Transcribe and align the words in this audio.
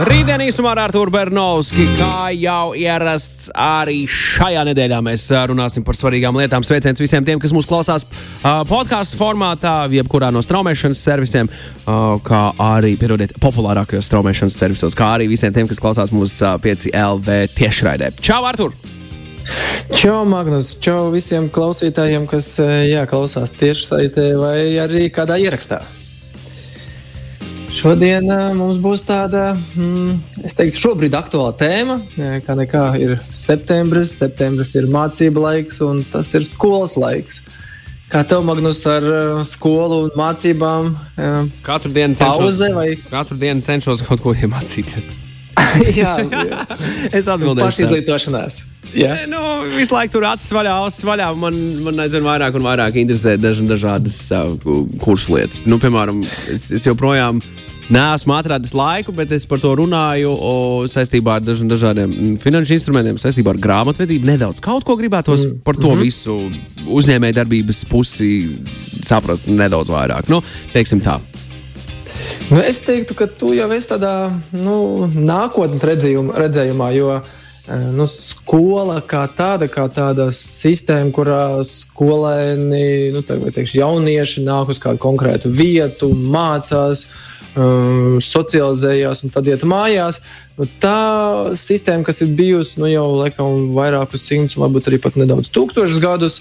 Rītdien 0.00 0.40
īsumā 0.40 0.70
ar 0.72 0.78
Arthuru 0.86 1.12
Bernovski, 1.12 1.84
kā 1.98 2.30
jau 2.32 2.70
ierasts 2.78 3.50
arī 3.52 4.06
šajā 4.08 4.62
nedēļā 4.70 5.00
mēs 5.04 5.26
runāsim 5.50 5.84
par 5.84 5.98
svarīgām 5.98 6.38
lietām. 6.40 6.64
Sveiciens 6.64 7.02
visiem 7.02 7.26
tiem, 7.26 7.36
kas 7.42 7.52
mūs 7.52 7.68
klausās 7.68 8.06
uh, 8.06 8.62
podkāstu 8.70 9.18
formātā, 9.20 9.74
jebkurā 9.92 10.30
no 10.32 10.40
straumēšanas 10.46 11.04
servisiem, 11.04 11.52
uh, 11.52 12.16
kā 12.24 12.46
arī, 12.70 12.94
pierodiet, 12.96 13.36
populārākajos 13.44 14.08
straumēšanas 14.08 14.56
servisos, 14.62 14.96
kā 14.96 15.12
arī 15.18 15.28
visiem 15.34 15.52
tiem, 15.52 15.68
kas 15.68 15.82
klausās 15.84 16.16
mūsu 16.16 16.48
uh, 16.48 16.56
5 16.64 16.88
LV 16.96 17.38
tiešraidē. 17.60 18.14
Čau, 18.24 18.40
Artur! 18.48 18.72
Čau, 19.92 20.22
Magnus! 20.24 20.78
Čau 20.80 21.10
visiem 21.12 21.52
klausītājiem, 21.52 22.24
kas 22.30 22.54
jā, 22.88 23.04
klausās 23.10 23.52
tiešsaitē 23.52 24.30
vai 24.40 24.60
arī 24.80 25.10
kādā 25.12 25.36
ierakstā. 25.44 25.84
Šodien 27.70 28.26
uh, 28.28 28.50
mums 28.58 28.80
būs 28.82 29.04
tāda, 29.06 29.52
mm, 29.78 30.42
es 30.44 30.56
teiktu, 30.58 30.80
šobrīd 30.82 31.14
aktuāla 31.16 31.52
tēma. 31.56 31.96
eh, 32.18 32.40
Kā 32.44 32.56
nekā 32.58 32.82
ir 33.00 33.14
septembris, 33.32 34.10
septembris 34.18 34.74
ir 34.76 34.88
mācība 34.90 35.44
laiks 35.46 35.78
un 35.86 36.02
tas 36.04 36.32
ir 36.34 36.44
skolas 36.44 36.96
laiks. 36.98 37.40
Kā 38.10 38.24
tev, 38.26 38.42
Magnus, 38.42 38.82
ar 38.90 39.04
uh, 39.06 39.44
skolu 39.46 40.00
un 40.08 40.10
mācībām? 40.18 40.90
Katru 41.62 41.92
dienu 41.94 42.18
cenšos, 42.18 42.40
Pauze 42.42 42.72
vai? 42.74 42.88
katru 43.06 43.38
dienu 43.38 43.62
cenšos 43.62 44.02
kaut 44.08 44.24
ko 44.24 44.34
iemācīties. 44.34 45.12
jā, 46.02 46.16
Es 47.14 47.28
atbildēšu. 47.30 47.60
tā. 47.60 47.68
pašizglītošanās. 47.70 48.60
Jā. 48.96 49.12
Nē, 49.14 49.26
Nu, 49.30 49.38
visu 49.76 49.94
laiku 49.94 50.16
tur 50.16 50.26
acis 50.26 50.50
vaļā, 50.50 50.74
ausis 50.82 51.04
vaļā. 51.06 51.28
Man, 51.38 51.54
man 51.86 52.02
aizvien 52.02 52.26
vairāk 52.26 52.56
un 52.58 52.64
vairāk 52.66 52.98
interesē 52.98 53.36
daž, 53.38 53.60
dažādas 53.70 54.16
uh, 54.34 54.56
kursu 55.04 55.36
lietas. 55.36 55.62
Nu, 55.70 55.78
piemēram, 55.78 56.18
es, 56.50 56.66
es 56.74 56.88
joprojām 56.88 57.38
neesmu 57.90 58.34
atradis 58.38 58.72
laiku, 58.76 59.12
bet 59.16 59.32
es 59.34 59.46
par 59.50 59.60
to 59.62 59.72
runāju 59.78 60.30
o, 60.30 60.54
saistībā 60.90 61.38
ar 61.38 61.44
daž, 61.44 61.64
dažādiem 61.70 62.10
mm, 62.10 62.38
finanšu 62.42 62.76
instrumentiem, 62.78 63.18
saistībā 63.20 63.54
ar 63.54 63.60
grāmatvedību. 63.66 64.30
Nedaudz 64.30 64.62
kaut 64.64 64.86
ko 64.86 64.96
gribētos 65.00 65.46
mm. 65.46 65.60
par 65.66 65.78
to 65.78 65.90
mm 65.90 65.98
-hmm. 65.98 66.02
visu 66.02 66.38
uzņēmējdarbības 67.00 67.84
pusi 67.90 68.30
saprast 69.02 69.46
nedaudz 69.46 69.90
vairāk. 69.90 70.28
Nu, 70.28 70.42
teiksim 70.72 71.00
tā. 71.00 71.20
Nu, 72.50 72.58
es 72.58 72.80
teiktu, 72.82 73.14
ka 73.14 73.26
tu 73.26 73.52
jau 73.54 73.68
esi 73.70 73.88
tādā 73.92 74.30
nu, 74.50 75.06
nākotnes 75.14 75.84
redzējumā, 75.86 76.34
redzējumā 76.34 76.88
jo 76.96 77.12
eh, 77.14 77.84
nu, 77.94 78.06
skola 78.10 79.00
kā 79.06 79.22
tāda, 79.36 79.68
kā 79.70 79.86
tāda 79.86 80.30
sistēma, 80.34 81.12
kurā 81.14 81.42
skolēni, 81.66 83.12
nu, 83.14 83.22
tā, 83.22 83.38
teikšu, 83.54 83.78
jaunieši 83.78 84.42
nāk 84.42 84.72
uz 84.74 84.82
kādu 84.82 84.98
konkrētu 84.98 85.52
vietu, 85.54 86.10
mācās, 86.10 87.06
um, 87.58 88.18
socializējās 88.22 89.24
un 89.24 89.34
tad 89.34 89.48
iet 89.50 89.64
mājās. 89.68 90.20
Nu, 90.58 90.68
tā 90.82 91.52
sistēma, 91.58 92.04
kas 92.06 92.22
ir 92.24 92.32
bijusi 92.36 92.80
nu, 92.82 92.88
jau 92.90 93.06
laikam, 93.18 93.70
vairākus 93.76 94.26
simtus, 94.28 94.58
varbūt 94.60 94.90
arī 94.90 95.00
pat 95.02 95.18
nedaudz 95.20 95.50
tūkstošus 95.54 96.02
gadus, 96.02 96.40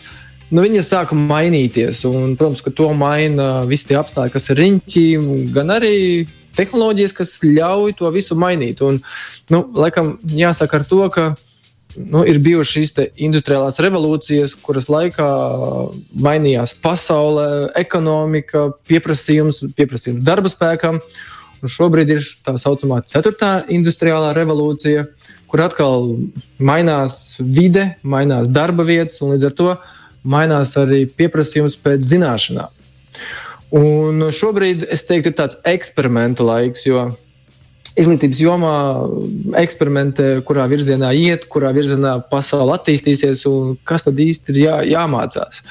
nu, 0.49 0.63
viņa 0.65 0.83
sāka 0.85 1.17
mainīties. 1.17 2.03
Un, 2.09 2.35
protams, 2.39 2.63
ka 2.65 2.73
to 2.75 2.91
maina 2.97 3.65
visi 3.69 3.89
tie 3.89 3.99
apstākļi, 3.99 4.35
kas 4.35 4.49
ir 4.51 4.61
riņķī, 4.63 5.05
gan 5.55 5.75
arī 5.77 5.95
tehnoloģijas, 6.59 7.13
kas 7.15 7.37
ļauj 7.45 7.95
to 7.99 8.09
visu 8.15 8.37
mainīt. 8.39 8.81
Un, 8.85 9.01
nu, 9.53 9.63
laikam, 9.77 10.17
jāsaka 10.35 10.81
ar 10.81 10.89
to, 10.89 11.03
ka 11.13 11.29
nu, 11.97 12.21
ir 12.27 12.39
bijušas 12.43 12.73
šīs 12.75 12.93
industriālās 13.27 13.79
revolūcijas, 13.81 14.55
kuras 14.63 14.89
laikā 14.91 15.27
mainījās 16.13 16.75
pasaule, 16.83 17.47
ekonomika, 17.79 18.69
pieprasījums, 18.89 19.63
pieprasījums 19.77 20.25
darba 20.25 20.51
spēkam. 20.51 21.01
Un 21.59 21.71
šobrīd 21.71 22.13
ir 22.13 22.23
tā 22.45 22.53
saucamā 22.59 23.01
ceturtā 23.09 23.65
industriālā 23.67 24.31
revolūcija, 24.37 25.09
kur 25.49 25.65
atkal 25.65 26.13
mainās 26.61 27.35
vide, 27.39 27.97
mainās 28.01 28.47
darba 28.47 28.85
vietas, 28.87 29.19
un 29.25 29.33
līdz 29.33 29.49
ar 29.49 29.55
to 29.57 29.73
mainās 30.23 30.75
arī 30.79 31.03
pieprasījums 31.19 31.75
pēc 31.83 32.05
zināšanām. 32.13 32.71
Un 33.75 34.29
šobrīd 34.33 34.87
es 34.89 35.03
teiktu, 35.05 35.29
ir 35.29 35.37
tāds 35.37 35.59
eksperimentu 35.67 36.47
laiks, 36.47 36.87
jo 36.87 37.09
izglītības 37.99 38.41
jomā 38.41 38.73
eksperimentē, 39.59 40.29
kurā 40.47 40.65
virzienā 40.71 41.11
iet, 41.17 41.47
kurā 41.51 41.71
virzienā 41.75 42.15
pasaule 42.31 42.75
attīstīsies 42.77 43.45
un 43.49 43.75
kas 43.87 44.07
tad 44.07 44.19
īsti 44.23 44.53
ir 44.53 44.61
jā, 44.63 44.75
jāmācās. 44.95 45.63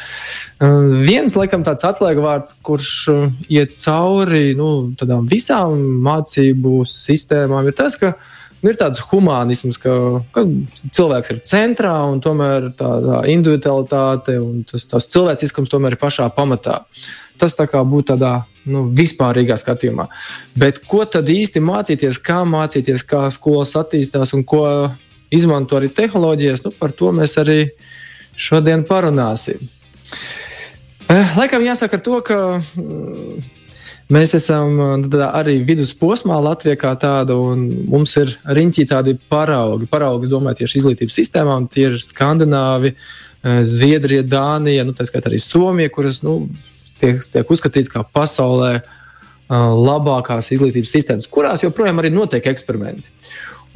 Viens, 1.09 1.37
laikam, 1.39 1.65
tāds 1.67 1.87
atslēgvārds, 1.89 2.59
kurš 2.67 2.93
uh, 3.13 3.29
iet 3.53 3.77
cauri 3.81 4.53
nu, 4.59 4.91
visām 5.31 5.79
mācību 6.05 6.83
sistēmām, 6.89 7.71
ir 7.71 7.79
tas, 7.79 7.99
ka 8.01 8.17
nu, 8.63 8.73
ir 8.73 8.79
tāds 8.79 9.01
humanisms, 9.11 9.79
ka, 9.83 9.93
ka 10.35 10.45
cilvēks 10.95 11.33
ir 11.35 11.41
centrā 11.47 11.95
un 12.11 12.23
tomēr 12.25 12.71
tā, 12.79 12.91
tā 13.05 13.23
individualitāte 13.33 14.39
un 14.43 14.63
tas, 14.69 14.87
tas 14.91 15.09
cilvēciskums 15.13 15.73
tomēr 15.73 15.97
ir 15.97 16.03
pašā 16.03 16.29
pamatā. 16.37 16.83
Tas 17.39 17.55
tā 17.55 17.69
kā 17.71 17.85
būtu 17.87 18.15
tādā 18.15 18.33
nu, 18.69 18.89
vispārīgā 18.95 19.59
skatījumā. 19.61 20.09
Bet 20.59 20.83
ko 20.91 21.05
tad 21.07 21.31
īsti 21.31 21.63
mācīties, 21.63 22.19
kā 22.25 22.43
mācīties, 22.49 23.05
kā 23.07 23.29
skolas 23.35 23.77
attīstās 23.79 24.35
un 24.35 24.43
ko 24.49 24.65
izmanto 25.35 25.79
arī 25.79 25.93
tehnoloģijas, 25.95 26.65
nu, 26.67 26.75
par 26.75 26.95
to 26.97 27.13
mēs 27.15 27.37
arī 27.41 27.61
šodien 28.39 28.85
parunāsim. 28.89 29.61
Eh, 31.09 31.37
Laikam 31.39 31.65
jāsaka 31.65 32.01
to, 32.05 32.21
ka 32.25 32.39
mm, 32.59 33.58
mēs 34.13 34.35
esam 34.39 34.81
eh, 34.81 34.95
tādā 35.09 35.31
arī 35.39 35.59
vidusposmā 35.69 36.39
Latvijā 36.45 36.79
kā 36.81 36.95
tāda, 37.01 37.37
un 37.37 37.67
mums 37.91 38.17
ir 38.21 38.35
riņķī 38.45 38.87
tādi 38.91 39.17
paraugi. 39.31 39.89
Paraugi, 39.91 40.31
domāju, 40.31 40.63
tieši 40.63 40.83
izglītības 40.83 41.19
sistēmām, 41.21 41.69
tie 41.73 41.89
ir 41.91 41.99
Skandināvi, 42.03 42.95
eh, 42.95 43.61
Zviedrija, 43.69 44.27
Dānija, 44.27 44.87
nu, 44.89 44.97
tā 44.97 45.09
skaitā 45.09 45.33
arī 45.33 45.41
Somija, 45.43 45.93
kuras 45.95 46.23
nu, 46.27 46.41
tiek, 47.01 47.21
tiek 47.33 47.53
uzskatīts 47.55 47.93
kā 47.93 48.03
pasaulē 48.15 48.73
uh, 48.81 49.71
labākās 49.77 50.51
izglītības 50.55 50.93
sistēmas, 50.95 51.29
kurās 51.31 51.65
joprojām 51.65 52.01
arī 52.03 52.11
notiek 52.15 52.47
eksperimenti. 52.51 53.07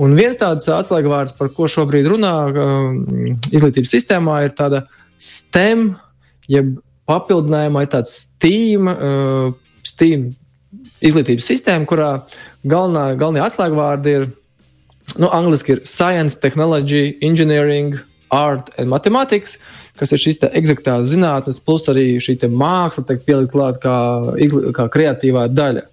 Un 0.03 0.17
viens 0.19 0.39
tāds 0.41 0.69
atslēgvārds, 0.73 1.37
par 1.39 1.53
ko 1.55 1.69
šobrīd 1.71 2.09
runā 2.11 2.33
uh, 2.49 2.87
izglītības 3.53 3.93
sistēmā, 3.95 4.43
ir 4.47 4.57
tāda 4.59 4.87
STEM, 5.23 5.93
jeb 6.51 6.75
papildinājumā 7.09 7.85
ir 7.85 7.93
tāds 7.93 8.17
STEAM, 8.25 8.91
uh, 8.91 9.53
STEAM 9.93 10.31
izglītības 11.05 11.49
sistēma, 11.51 11.89
kurā 11.89 12.11
galvenā, 12.65 13.13
galvenie 13.21 13.43
atslēgvārdi 13.45 14.17
ir, 14.17 14.27
nu, 15.19 15.29
angliski 15.29 15.77
ir 15.77 15.85
Science, 15.89 16.39
Technology, 16.41 17.19
Engineering, 17.25 17.99
Art 18.33 18.71
and 18.81 18.89
Mathematics, 18.89 19.59
kas 20.01 20.15
ir 20.15 20.23
šīs 20.23 20.41
eksaktās 20.49 21.11
zinātnes, 21.11 21.61
plus 21.61 21.85
arī 21.93 22.17
šī 22.23 22.39
māksla 22.49 23.05
tiek 23.11 23.25
pielikt 23.27 23.53
klāt 23.53 23.81
kā, 23.83 23.97
kā 24.73 24.89
kreatīvā 24.95 25.47
daļa. 25.53 25.85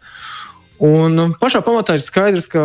Un 0.87 1.35
pašā 1.41 1.59
pamatā 1.65 1.97
ir 1.97 2.03
skaidrs, 2.05 2.47
ka 2.47 2.63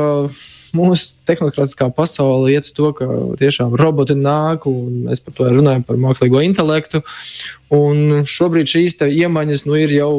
mūsu 0.75 1.11
tehnoloģiskā 1.27 1.89
pasaule 1.95 2.53
iet 2.55 2.69
uz 2.69 2.75
to, 2.77 2.93
ka 2.95 3.09
tiešām 3.41 3.75
roboti 3.79 4.15
nāk, 4.19 4.69
un 4.71 5.09
mēs 5.09 5.23
par 5.25 5.35
to 5.35 5.51
runājam, 5.51 5.83
par 5.87 5.99
mākslīgo 6.03 6.43
intelektu. 6.47 7.03
Un 7.75 8.23
šobrīd 8.31 8.71
šīs 8.71 9.01
iemaņas 9.09 9.67
nu, 9.67 9.79
ir 9.83 9.95
jau 9.99 10.15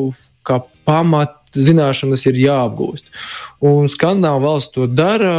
kā 0.48 0.60
pamatzināšanas 0.86 2.26
ir 2.30 2.42
jāapgūst. 2.46 3.10
Un 3.66 3.90
Skandināvu 3.92 4.46
valsts 4.46 4.76
to 4.76 4.88
dara 4.92 5.34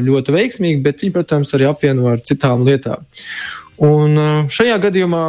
ļoti 0.00 0.36
veiksmīgi, 0.36 0.82
bet 0.84 1.04
viņi, 1.04 1.14
protams, 1.16 1.54
arī 1.56 1.70
apvieno 1.70 2.10
ar 2.12 2.22
citām 2.26 2.66
lietām. 2.68 3.06
Un 3.80 4.18
uh, 4.20 4.50
šajā 4.52 4.76
gadījumā, 4.82 5.24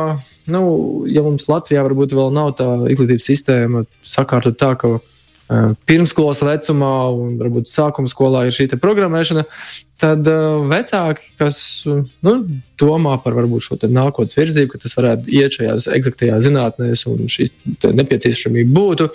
nu, 0.52 0.64
ja 1.08 1.24
mums 1.24 1.48
Latvijā 1.48 1.86
varbūt 1.88 2.16
vēl 2.18 2.34
nav 2.36 2.52
tā 2.60 2.68
izglītības 2.92 3.30
sistēma 3.30 3.86
sakārtot 4.04 4.58
tā, 4.60 4.74
ka 4.80 4.98
uh, 4.98 5.72
pirmskolas 5.88 6.44
vecumā 6.44 6.92
un 7.16 7.38
varbūt 7.40 7.72
sākuma 7.72 8.12
skolā 8.12 8.44
ir 8.48 8.58
šī 8.58 8.68
programmēšana, 8.76 9.46
tad 10.04 10.28
uh, 10.28 10.66
vecāki, 10.68 11.32
kas 11.40 11.62
uh, 11.88 12.04
nu, 12.28 12.36
domā 12.82 13.16
par 13.24 13.40
varbūt 13.40 13.70
šo 13.70 13.80
nākotnes 13.88 14.36
virzību, 14.36 14.74
ka 14.74 14.84
tas 14.84 15.00
varētu 15.00 15.32
iet 15.32 15.56
šajās 15.56 15.88
eksaktajās 15.96 16.46
zinātnēs 16.50 17.08
un 17.08 17.32
šīs 17.32 17.56
nepieciešamība 17.88 18.76
būtu, 18.76 19.12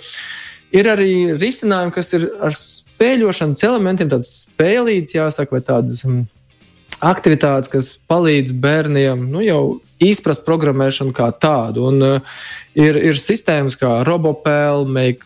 ir 0.75 0.89
arī 0.91 1.11
risinājumi, 1.37 1.93
kas 1.95 2.13
ir 2.17 2.29
ar 2.43 2.55
spēļošanas 2.57 3.63
elementiem, 3.67 4.09
tāds 4.11 4.33
spēlīts, 4.47 5.15
jāsaka, 5.17 5.57
vai 5.57 5.63
tādas. 5.65 6.03
mm, 6.07 6.25
aktivitātes, 7.03 7.69
kas 7.69 7.91
palīdz 8.09 8.53
bērniem 8.57 9.27
nu, 9.31 9.41
jau 9.45 9.61
izprast 10.01 10.45
programmēšanu 10.47 11.13
kā 11.15 11.29
tādu. 11.41 11.87
Un, 11.91 12.01
uh, 12.01 12.43
ir, 12.77 12.97
ir 13.11 13.19
sistēmas 13.21 13.77
kā 13.77 13.99
Robopēl, 14.07 14.85
Make 14.89 15.25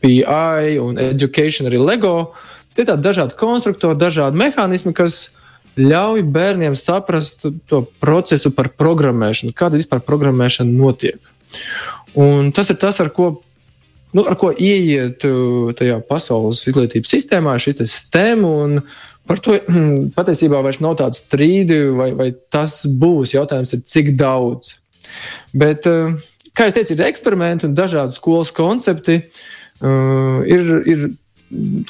PI 0.00 0.78
un 0.80 1.00
Education, 1.00 1.68
arī 1.70 1.80
LEGO. 1.80 2.32
citādi 2.76 3.02
dažādi 3.02 3.36
konstruktori, 3.36 3.98
dažādi 3.98 4.38
mehānismi, 4.38 4.94
kas 4.94 5.32
ļauj 5.80 6.22
bērniem 6.22 6.76
saprast 6.76 7.46
to 7.66 7.82
procesu 8.00 8.50
par 8.50 8.70
programmēšanu, 8.78 9.54
kāda 9.56 9.80
vispār 9.80 10.00
programmēšana 10.04 10.70
notiek. 10.70 11.18
Un 12.14 12.52
tas 12.52 12.70
ir 12.70 12.78
tas, 12.78 13.00
ar 13.00 13.10
ko, 13.10 13.40
nu, 14.16 14.24
ar 14.24 14.36
ko 14.40 14.50
ieiet 14.52 15.24
uh, 15.28 15.70
tajā 15.76 16.00
pasaules 16.08 16.62
izglītības 16.68 17.14
sistēmā, 17.14 17.56
šī 17.62 17.76
sistēma. 17.82 18.82
Par 19.30 19.38
to 19.44 19.56
patiesībā 20.16 20.62
vairs 20.64 20.80
nav 20.82 20.96
tādu 20.98 21.18
strīdu, 21.18 21.80
vai, 21.98 22.10
vai 22.18 22.30
tas 22.52 22.80
būs. 22.84 23.36
Jautājums 23.36 23.76
ir, 23.76 23.84
cik 23.86 24.14
daudz. 24.20 24.74
Bet, 25.56 25.86
uh, 25.90 26.14
kā 26.56 26.68
jau 26.68 26.78
teicu, 26.78 26.96
ir 26.96 27.06
eksperimenti 27.10 27.68
un 27.68 27.76
dažādi 27.78 28.16
skolas 28.16 28.52
koncepti. 28.54 29.22
Uh, 29.80 30.42
ir, 30.50 30.74
ir 30.90 31.06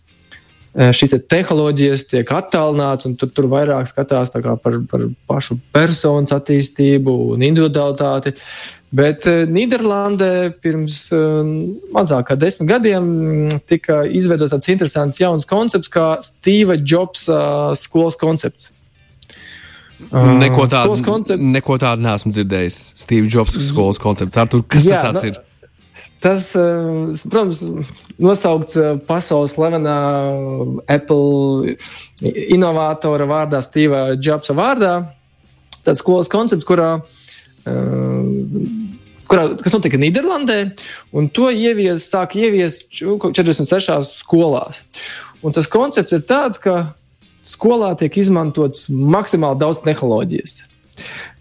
šīs 0.73 1.11
te 1.13 1.19
tehnoloģijas 1.33 2.07
tiek 2.09 2.31
attālināts, 2.33 3.05
un 3.05 3.17
tur, 3.19 3.29
tur 3.29 3.49
vairāk 3.51 3.89
skatās 3.89 4.33
par, 4.33 4.79
par 4.89 5.03
pašu 5.29 5.59
personas 5.75 6.33
attīstību 6.33 7.13
un 7.35 7.45
individualitāti. 7.45 8.33
Bet 8.93 9.25
eh, 9.29 9.43
Nīderlandē 9.49 10.53
pirms 10.61 10.97
eh, 11.13 11.53
mazāk 11.93 12.29
kā 12.29 12.37
desmit 12.37 12.69
gadiem 12.69 13.05
mm, 13.05 13.63
tika 13.69 14.03
izveidots 14.05 14.53
tāds 14.53 14.69
interesants 14.73 15.21
jauns 15.21 15.49
koncepts, 15.49 15.89
kā 15.93 16.07
Steve 16.25 16.77
Jobs 16.81 17.27
skolas 17.81 18.17
koncepts. 18.21 18.69
Neko 20.13 20.65
tādu, 20.67 21.37
neko 21.39 21.77
tādu 21.81 22.03
neesmu 22.03 22.33
dzirdējis. 22.35 22.79
Steve 22.99 23.29
Jobs 23.31 23.55
skolas 23.69 24.01
koncepts. 24.01 24.37
Artur, 24.41 24.65
kas 24.67 24.85
Jā, 24.85 24.99
tas 25.05 25.21
nu, 25.21 25.31
ir? 25.31 25.39
Tas, 26.23 26.55
eh, 26.55 27.11
protams, 27.27 27.59
nosaukts 28.15 28.77
eh, 28.79 28.93
pasaules 29.03 29.57
slavenā 29.57 29.95
Apple 30.87 31.75
inovatora 32.55 33.27
vārdā, 33.27 33.59
Steva 33.65 34.05
Jobsa 34.15 34.55
vārdā. 34.55 34.93
Tāds 35.83 35.99
skolas 35.99 36.31
koncepts, 36.31 36.63
kurā, 36.69 36.93
eh, 37.67 38.31
kurā, 39.27 39.49
kas 39.59 39.75
notika 39.75 39.99
Nīderlandē, 39.99 40.59
un 41.11 41.27
to 41.27 41.51
ievies, 41.51 42.07
sāk 42.07 42.37
ieviest 42.39 42.87
46 42.95 44.15
skolās. 44.23 44.79
Un 45.43 45.51
tas 45.51 45.67
koncepts 45.67 46.15
ir 46.15 46.23
tāds, 46.23 46.55
ka 46.55 46.93
skolā 47.43 47.97
tiek 47.99 48.15
izmantots 48.23 48.87
maksimāli 48.87 49.59
daudz 49.59 49.83
tehnoloģijas. 49.83 50.61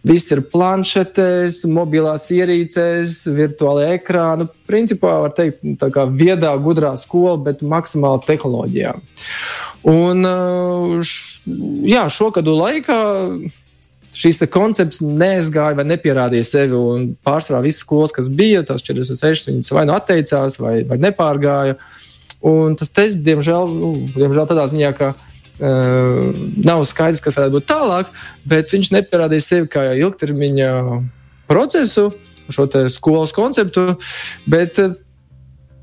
Viss 0.07 0.33
ir 0.35 0.43
planšetēs, 0.51 1.61
mobilās 1.71 2.27
ierīcēs, 2.35 3.21
virtuālajā 3.37 3.99
ekrānā. 4.01 4.49
Principā 4.67 5.15
var 5.23 5.35
teikt, 5.37 5.63
tā 5.79 5.93
kā 5.95 6.09
viedā, 6.11 6.55
gudrā 6.63 6.95
skola, 6.99 7.37
bet 7.39 7.63
maksimāli 7.63 8.25
tehnoloģijām. 8.27 9.03
Un 9.93 10.27
uh, 10.27 11.15
jā, 11.87 12.07
šo 12.11 12.33
gadu 12.35 12.57
laikā 12.59 12.99
šis 14.13 14.43
koncepts 14.53 15.01
neizgāja 15.03 15.79
vai 15.79 15.87
nepierādīja 15.89 16.47
sevi. 16.47 16.79
Pārsvarā 17.25 17.63
visas 17.65 17.83
skolas, 17.85 18.15
kas 18.15 18.29
bija, 18.29 18.65
tās 18.67 18.85
46, 18.85 19.51
viņas 19.51 19.73
vai 19.75 19.87
nu 19.89 19.97
atteicās, 19.97 20.59
vai, 20.61 20.81
vai 20.89 20.99
nepārgāja. 21.03 21.79
Un 22.43 22.75
tas 22.79 22.91
tests, 22.91 23.23
diemžēl, 23.23 23.71
nu, 23.71 23.93
diemžēl 24.17 24.49
tādā 24.51 24.67
ziņā, 24.71 24.91
ka 24.99 25.13
Uh, 25.61 26.33
nav 26.65 26.81
skaidrs, 26.89 27.21
kas 27.23 27.37
varētu 27.37 27.59
būt 27.59 27.67
tālāk, 27.69 28.09
bet 28.49 28.73
viņš 28.73 28.89
nepierādīja 28.95 29.45
sevi 29.45 29.69
kā 29.71 29.85
ilgtermiņa 30.01 30.71
procesu, 31.51 32.09
šo 32.51 32.67
skolas 32.91 33.35
konceptu. 33.37 33.93
Bet, 34.49 34.81
uh, 34.83 34.97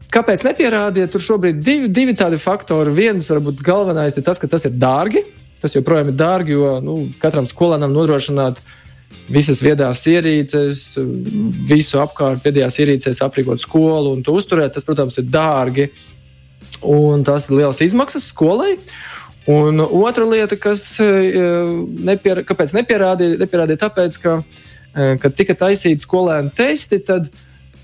Kāpēc 0.09 0.41
nepierādīja? 0.41 1.09
Tur 1.13 1.21
šobrīd 1.21 1.59
ir 1.59 1.65
divi, 1.65 1.89
divi 1.93 2.15
tādi 2.17 2.39
faktori. 2.41 2.93
Viens, 2.97 3.27
varbūt 3.29 3.61
galvenais, 3.65 4.15
ir 4.17 4.25
tas, 4.25 4.39
ka 4.41 4.49
tas 4.49 4.65
ir 4.65 4.73
dārgi. 4.81 5.21
Tas 5.61 5.75
joprojām 5.75 6.09
ir 6.09 6.17
dārgi, 6.17 6.55
jo 6.55 6.77
nu, 6.81 6.95
katram 7.21 7.45
skolēnam 7.45 7.93
nodrošināt 7.93 8.57
visas 9.29 9.61
viedās 9.61 10.01
ierīces, 10.09 10.81
visu 11.69 11.99
apkārt 12.01 12.41
viedajās 12.45 12.79
ierīcēs 12.81 13.21
aprīkot 13.25 13.61
skolu 13.61 14.15
un 14.15 14.25
to 14.25 14.33
uzturēt. 14.39 14.73
Tas, 14.73 14.87
protams, 14.87 15.19
ir 15.21 15.29
dārgi. 15.29 15.91
Un 16.89 17.21
tas 17.27 17.45
ir 17.49 17.59
liels 17.59 17.81
izmaksas 17.85 18.31
skolai. 18.31 18.79
Un 19.49 19.81
otra 19.81 20.27
lieta, 20.29 20.57
kas 20.61 20.83
e, 21.01 21.09
nepier, 22.05 22.43
kāpēc 22.45 22.73
nepierādīja, 22.77 23.39
nepierādīja 23.41 23.81
tāpēc, 23.81 24.17
ka, 24.21 24.35
e, 24.93 25.07
kad 25.23 25.37
tika 25.37 25.55
taisīti 25.57 26.05
skolēnu 26.05 26.53
testi, 26.53 26.99
tad 27.01 27.31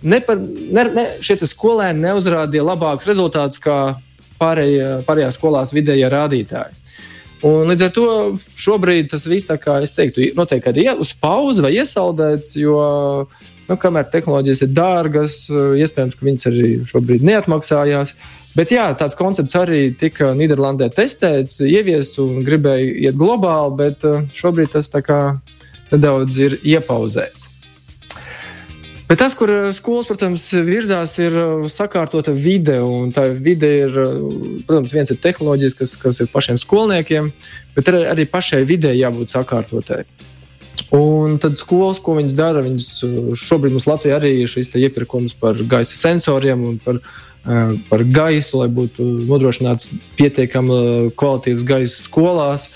nepar, 0.05 0.37
ne, 0.37 0.83
ne, 0.93 1.05
šie 1.25 1.39
skolēni 1.49 2.05
neuzrādīja 2.05 2.67
labākus 2.67 3.09
rezultātus 3.09 3.63
kā 3.63 3.79
pārējā, 4.37 4.99
pārējās 5.07 5.39
skolās 5.39 5.73
vidējie 5.73 6.11
rādītāji. 6.11 6.81
Un 7.45 7.69
līdz 7.69 7.87
ar 7.87 7.91
to 7.93 8.05
šobrīd 8.57 9.09
tas 9.11 9.25
viss, 9.29 9.49
kā 9.61 9.79
es 9.85 9.93
teiktu, 9.93 10.31
notiek 10.37 10.65
arī 10.69 10.87
uz 11.01 11.11
pauzi 11.17 11.65
vai 11.65 11.75
iesaldēts, 11.75 12.55
jo 12.57 12.77
nu, 13.67 13.77
kamēr 13.81 14.07
tehnoloģijas 14.13 14.63
ir 14.65 14.71
dārgas, 14.73 15.35
iespējams, 15.81 16.17
ka 16.17 16.25
viņas 16.29 16.49
arī 16.49 16.71
šobrīd 16.89 17.25
neatmaksājās. 17.27 18.15
Bet 18.55 18.71
jā, 18.71 18.85
tāds 18.95 19.17
koncepts 19.19 19.57
arī 19.59 19.89
tika 19.99 20.29
Nīderlandē 20.35 20.87
testēts, 20.95 21.59
ieviests 21.59 22.21
un 22.23 22.39
gribēja 22.47 22.93
iet 23.09 23.17
globāli, 23.19 23.75
bet 23.81 24.05
uh, 24.07 24.23
šobrīd 24.31 24.71
tas 24.71 24.87
nedaudz 25.91 26.39
ir 26.39 26.55
iepauzēts. 26.63 27.49
Bet 29.09 29.19
tas, 29.19 29.35
kur 29.35 29.51
uh, 29.51 29.67
skolas, 29.75 30.07
protams, 30.07 30.47
virzās, 30.55 31.17
ir 31.19 31.35
uh, 31.35 31.67
sakārtota 31.67 32.31
vide. 32.31 32.79
Tā 33.17 33.27
vide 33.35 33.73
ir, 33.83 33.99
protams, 34.63 34.95
viens 34.95 35.11
ir 35.11 35.19
tehnoloģijas, 35.19 35.75
kas, 35.81 35.97
kas 35.99 36.23
ir 36.23 36.31
pašiem 36.31 36.61
skolniekiem, 36.63 37.29
bet 37.75 37.91
arī, 37.91 38.05
arī 38.15 38.29
pašai 38.31 38.63
videi 38.63 38.95
jābūt 39.01 39.35
sakārtotai. 39.35 40.05
Un 40.95 41.35
tad 41.43 41.59
skolas, 41.59 41.99
ko 41.99 42.15
viņas 42.15 42.39
dara, 42.39 42.63
viņas 42.63 42.89
šobrīd 43.41 43.75
mums 43.75 43.87
Latvijā 43.89 44.15
arī 44.15 44.37
ir 44.45 44.51
šis 44.51 44.71
iepirkums 44.79 45.35
par 45.39 45.59
gaisa 45.67 45.95
sensoriem 45.99 46.63
un 46.63 46.79
par 46.79 47.03
Eh, 47.03 47.34
par 47.45 48.01
gaisu, 48.09 48.63
lai 48.63 48.67
būtu 48.73 49.05
nodrošināts 49.29 49.91
pietiekami 50.17 51.11
kvalitīvs 51.17 51.65
gaiss 51.67 52.05
skolās. 52.07 52.69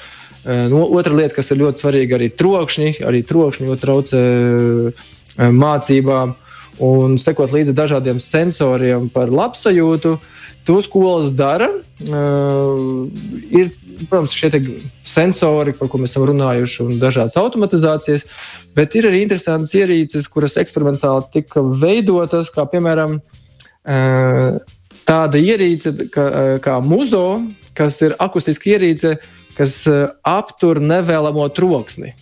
Eh, 0.45 0.68
no, 0.71 0.86
otra 0.95 1.16
lieta, 1.16 1.36
kas 1.39 1.50
ir 1.51 1.63
ļoti 1.63 1.81
svarīga, 1.81 2.19
arī 2.19 2.30
trokšņi. 2.31 3.00
Arī 3.06 3.24
trokšņi 3.27 3.71
ļoti 3.71 3.83
traucē 3.83 4.21
eh, 4.21 5.50
mācībām. 5.63 6.38
Un 6.86 7.18
sekot 7.19 7.51
līdzi 7.51 7.74
dažādiem 7.75 8.21
sensoriem 8.24 9.10
par 9.12 9.33
labsajūtu, 9.33 10.13
to 10.63 10.77
skolas 10.86 11.33
dara. 11.36 11.68
Uh, 12.00 13.09
ir, 13.52 13.73
protams, 14.06 14.31
šie 14.31 14.61
sensori, 15.04 15.73
par 15.76 15.90
ko 15.92 15.99
mēs 15.99 16.14
esam 16.14 16.23
runājuši, 16.30 16.78
un 16.85 17.02
dažādas 17.02 17.35
automatizācijas, 17.42 18.23
bet 18.78 18.95
ir 18.95 19.09
arī 19.09 19.26
interesantas 19.26 19.76
ierīces, 19.76 20.30
kuras 20.31 20.56
eksperimentāli 20.61 21.28
tika 21.33 21.66
veidotas, 21.83 22.54
kā 22.56 22.64
piemēram 22.71 23.18
uh, 23.18 23.39
tāda 23.90 25.42
ierīce 25.42 25.94
kā, 26.14 26.26
kā 26.64 26.78
muzo, 26.86 27.42
kas 27.78 28.00
ir 28.06 28.16
akustiska 28.22 28.76
ierīce, 28.76 29.16
kas 29.58 29.81
aptur 30.28 30.80
nevēlamo 30.84 31.48
troksni. 31.56 32.14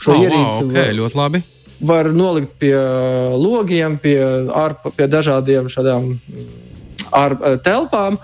Šo 0.00 0.14
oh, 0.14 0.24
ierīci 0.24 0.64
wow, 0.64 0.70
okay, 0.70 0.80
var, 0.80 0.96
ļoti 1.00 1.20
labi. 1.20 1.42
Var 1.86 2.10
nolikt 2.16 2.56
pie 2.60 2.74
logiem, 3.36 3.98
pie, 4.00 4.16
ārp, 4.56 4.88
pie 4.96 5.08
dažādiem 5.12 5.70
šādām 5.72 6.14
ār, 7.16 7.36
telpām. 7.64 8.18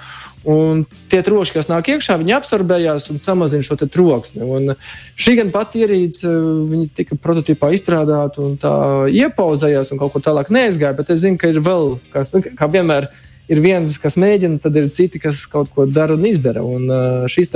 Un 0.49 0.82
tie 1.11 1.20
troši, 1.22 1.54
kas 1.54 1.68
nāk 1.70 1.92
iekšā, 1.92 2.16
viņi 2.18 2.34
absorbējās 2.34 3.06
un 3.12 3.20
samazina 3.22 3.62
šo 3.62 3.76
troksni. 3.82 4.42
Un 4.42 4.75
šī 5.14 5.37
gan 5.38 5.52
pati 5.54 5.84
ierīce, 5.84 6.26
viņa 6.70 6.88
tika 6.99 7.18
prototipā 7.22 7.70
izstrādāta 7.76 8.42
un 8.42 8.56
tā 8.58 8.75
iepauzējās 9.12 9.94
un 9.94 10.02
kaut 10.02 10.16
kur 10.16 10.25
tālāk 10.25 10.50
neaizgāja. 10.50 10.99
Bet 10.99 11.14
es 11.14 11.22
zinu, 11.22 11.38
ka 11.38 11.52
ir 11.52 11.62
vēl, 11.62 11.96
kas, 12.14 12.34
nu, 12.34 12.42
kā 12.42 12.70
vienmēr, 12.75 13.06
ir 13.52 13.62
viens, 13.62 13.94
kas 14.02 14.18
mēģina, 14.18 14.58
tad 14.62 14.76
ir 14.80 14.90
citi, 14.94 15.22
kas 15.22 15.46
kaut 15.50 15.70
ko 15.75 15.87
dara 15.87 16.18
un 16.18 16.26
izdara. 16.26 16.66
Un 16.66 16.90
šīs 17.30 17.54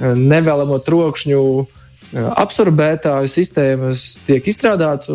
nevēlamo 0.00 0.80
trokšņu 0.84 1.40
absorbētāju 2.14 3.30
sistēmas 3.30 4.14
tiek 4.26 4.46
izstrādātas. 4.48 5.10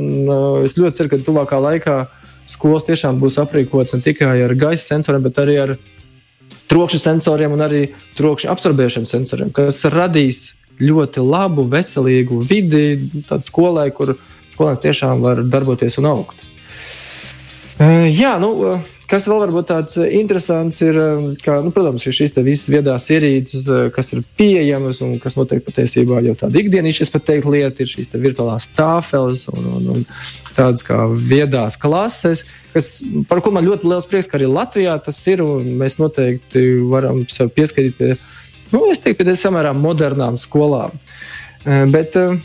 Es 0.68 0.78
ļoti 0.78 1.00
ceru, 1.00 1.12
ka 1.14 1.24
tuvākā 1.26 1.60
laikā 1.64 2.00
skolas 2.50 2.86
tiešām 2.88 3.20
būs 3.22 3.38
aprīkotas 3.42 3.98
ne 3.98 4.06
tikai 4.06 4.36
ar 4.44 4.54
gaisa 4.58 4.96
sensoriem, 4.96 5.26
bet 5.26 5.40
arī 5.42 5.58
ar 5.64 5.76
trokšņa 6.70 7.02
sensoriem 7.02 7.56
un 7.56 7.66
arī 7.66 7.84
trokšņa 8.20 8.54
absorbēšanas 8.54 9.16
sensoriem, 9.16 9.54
kas 9.56 9.82
radīs 9.90 10.44
ļoti 10.80 11.24
labu, 11.24 11.66
veselīgu 11.68 12.40
vidi 12.48 12.84
skolai, 13.48 13.90
kur 13.96 14.16
skolēns 14.54 14.84
tiešām 14.84 15.24
var 15.26 15.44
darboties 15.48 16.00
un 16.00 16.08
augt. 16.10 16.48
Jā, 17.80 18.36
nu, 18.44 18.54
kas 19.10 19.26
vēl 19.30 19.42
varbūt 19.44 19.68
tāds 19.72 19.98
interesants 20.06 20.80
ir, 20.86 20.98
ka, 21.44 21.58
nu, 21.66 21.72
protams, 21.76 22.06
ir 22.06 22.16
šīs 22.16 22.36
visas 22.46 22.70
viedās 22.72 23.08
ierīces, 23.12 23.66
kas 23.96 24.14
ir 24.14 24.22
pieejamas 24.38 25.02
un 25.06 25.18
kas 25.22 25.38
notiek 25.40 25.64
patiesībā 25.66 26.22
jau 26.26 26.36
tāda 26.40 26.62
ikdienišķa, 26.62 27.10
pat 27.16 27.26
teiktu, 27.32 27.54
lieta 27.56 27.84
ir 27.84 27.92
šīs 27.92 28.14
virtuālās 28.16 28.70
tāfeles 28.78 29.48
un, 29.52 29.66
un, 29.80 29.90
un 29.96 30.06
tādas 30.54 30.86
kā 30.86 31.02
viedās 31.14 31.80
klases, 31.82 32.46
kas, 32.76 32.92
par 33.32 33.42
ko 33.46 33.54
man 33.56 33.68
ļoti 33.68 33.90
liels 33.90 34.10
prieks, 34.10 34.30
ka 34.30 34.40
arī 34.40 34.52
Latvijā 34.52 35.00
tas 35.06 35.20
ir 35.32 35.44
un 35.46 35.74
mēs 35.82 35.98
noteikti 36.02 36.68
varam 36.92 37.26
sev 37.34 37.52
pieskarīt 37.56 37.98
pie, 37.98 38.14
nu, 38.76 38.86
es 38.94 39.02
teiktu, 39.02 39.26
pie 39.26 39.38
samērā 39.40 39.74
modernām 39.78 40.38
skolām. 40.42 40.96
Bet, 41.66 42.16
uh, 42.16 42.38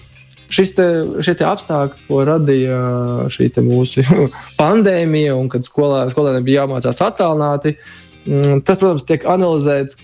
šis 0.53 0.75
te, 0.77 0.87
te 1.25 1.47
apstākļi, 1.49 2.07
ko 2.09 2.23
radīja 2.29 2.79
šī 3.33 3.51
mūsu 3.65 4.05
pandēmija, 4.61 5.37
un 5.37 5.51
kad 5.53 5.67
skolā, 5.67 6.07
skolēniem 6.13 6.47
bija 6.47 6.65
jāmācās 6.65 7.01
attālināti, 7.05 7.77
mm, 8.27 8.65
tas, 8.67 8.81
protams, 8.81 9.07
tiek 9.09 9.27
analizēts, 9.29 10.01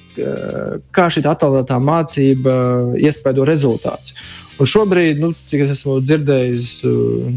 kā 0.93 1.09
šī 1.13 1.25
attālinātā 1.25 1.81
mācība 1.83 2.55
iespēdo 3.01 3.47
rezultātus. 3.49 4.17
Un 4.61 4.69
šobrīd, 4.69 5.23
nu, 5.23 5.31
cik 5.49 5.63
es 5.65 5.71
esmu 5.73 6.03
dzirdējis, 6.05 6.65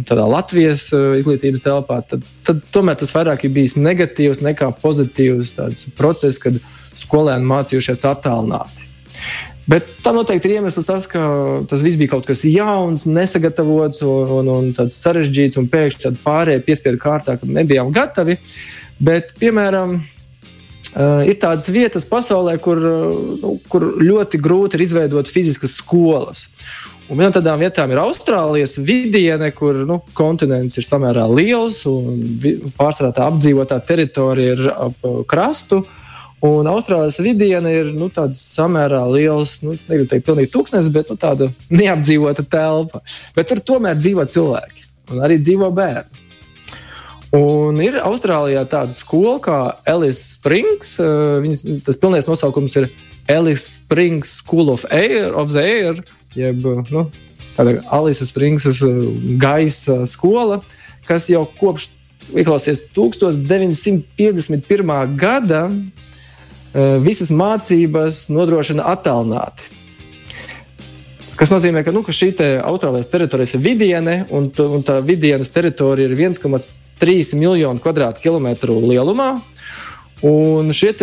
tādā 0.10 0.26
Latvijas 0.28 0.90
izglītības 0.92 1.64
telpā, 1.64 2.02
tad, 2.10 2.26
tad 2.44 2.60
tomēr 2.76 2.98
tas 3.00 3.14
vairāk 3.16 3.46
ir 3.48 3.54
bijis 3.56 3.78
negatīvs 3.80 4.42
nekā 4.44 4.74
pozitīvs 4.82 5.54
process, 5.96 6.42
kad 6.44 6.60
skolēni 7.00 7.48
mācījušies 7.48 8.04
attālināti. 8.10 8.90
Bet 9.68 9.88
tam 10.04 10.18
noteikti 10.20 10.50
ir 10.50 10.58
iemesls 10.58 10.88
tas, 10.88 11.06
ka 11.08 11.22
tas 11.72 11.84
viss 11.86 12.00
bija 12.00 12.12
kaut 12.12 12.28
kas 12.28 12.44
jauns, 12.44 13.06
nesagatavots 13.08 14.04
un, 14.04 14.32
un, 14.42 14.50
un 14.58 14.72
tāds 14.76 14.98
sarežģīts, 15.00 15.60
un 15.62 15.70
pēkšņi 15.72 16.04
tāda 16.04 16.20
pārējai 16.26 16.64
piespiedu 16.66 17.00
kārtā, 17.00 17.38
kad 17.40 17.54
nebijām 17.60 17.94
gatavi. 17.96 18.40
Bet, 19.04 19.36
piemēram, 19.40 20.02
Uh, 20.94 21.24
ir 21.26 21.40
tādas 21.42 21.66
vietas 21.74 22.04
pasaulē, 22.06 22.52
kur, 22.62 22.78
nu, 23.42 23.56
kur 23.66 23.82
ļoti 23.98 24.38
grūti 24.38 24.78
ir 24.78 24.84
izveidot 24.86 25.26
fiziskas 25.26 25.74
skolas. 25.80 26.44
Un 27.08 27.18
viena 27.18 27.32
no 27.32 27.38
tādām 27.40 27.64
vietām 27.64 27.90
ir 27.90 28.02
Austrālijas 28.04 28.76
vidiene, 28.78 29.50
kur 29.58 29.80
nu, 29.90 30.04
kontinents 30.14 30.78
ir 30.78 30.86
samērā 30.86 31.26
liels 31.34 31.80
un 31.90 32.22
pārsvarā 32.78 33.10
tā 33.10 33.26
apdzīvotā 33.26 33.80
teritorija 33.90 34.54
ir 34.54 34.70
ap 34.70 35.10
krastu. 35.34 35.82
Uh, 35.82 36.03
Un 36.44 36.68
Austrālijas 36.68 37.22
vidiena 37.24 37.72
ir 37.72 37.94
nu, 37.96 38.10
samērā 38.36 39.06
liels, 39.08 39.62
nu, 39.64 39.78
negribu 39.88 40.10
teikt, 40.12 40.26
pilnīgi 40.28 40.52
tūkstnesis, 40.52 40.92
bet 40.92 41.12
nu, 41.12 41.16
tāda 41.20 41.48
neapdzīvota 41.72 42.44
telpa. 42.52 43.00
Bet 43.38 43.48
tur 43.48 43.64
tomēr 43.64 43.96
dzīvo 43.96 44.26
cilvēki 44.28 44.90
un 45.14 45.24
arī 45.24 45.40
dzīvo 45.40 45.72
bērni. 45.76 46.24
Un 47.34 47.80
ir 47.82 47.96
Austrālijā 47.98 48.62
tāda 48.70 48.94
skola 48.94 49.40
kā 49.42 49.82
Ellis 49.90 50.20
Springs. 50.36 51.00
Eh, 51.02 51.42
viņas, 51.42 51.64
tas 51.88 51.98
pilnais 51.98 52.28
nosaukums 52.30 52.76
ir 52.78 52.92
Ellis 53.32 53.64
Springs 53.80 54.30
School 54.44 54.70
of, 54.70 54.86
Air, 54.92 55.34
of 55.34 55.50
the 55.56 55.64
Air, 55.64 56.04
jeb 56.36 56.62
nu, 56.92 57.10
Alice 57.90 58.26
Springs 58.28 58.66
eh, 58.68 58.74
gaisa 59.40 60.06
skola, 60.10 60.62
kas 61.08 61.30
jau 61.32 61.46
kopš 61.58 61.90
Ieklausies 62.34 62.80
1951. 62.96 65.16
gada 65.20 65.72
visas 67.04 67.30
mācības 67.34 68.28
nodrošina 68.34 68.86
attālināti. 68.96 69.72
Tas 71.44 71.52
nozīmē, 71.52 71.82
ka, 71.84 71.92
nu, 71.92 72.06
ka 72.08 72.14
šī 72.16 72.30
te 72.40 72.46
Austrālijas 72.64 73.10
teritorija 73.12 73.58
ir 73.58 73.64
vidiene, 73.66 74.14
un, 74.32 74.46
un 74.48 74.84
tā 74.86 75.00
vidienas 75.04 75.50
teritorija 75.52 76.08
ir 76.08 76.14
1,3 76.16 77.34
miljonu 77.36 77.84
kvadrātkilometru 77.84 78.78
lielumā. 78.86 79.32
Un 80.24 80.70
šie 80.72 80.94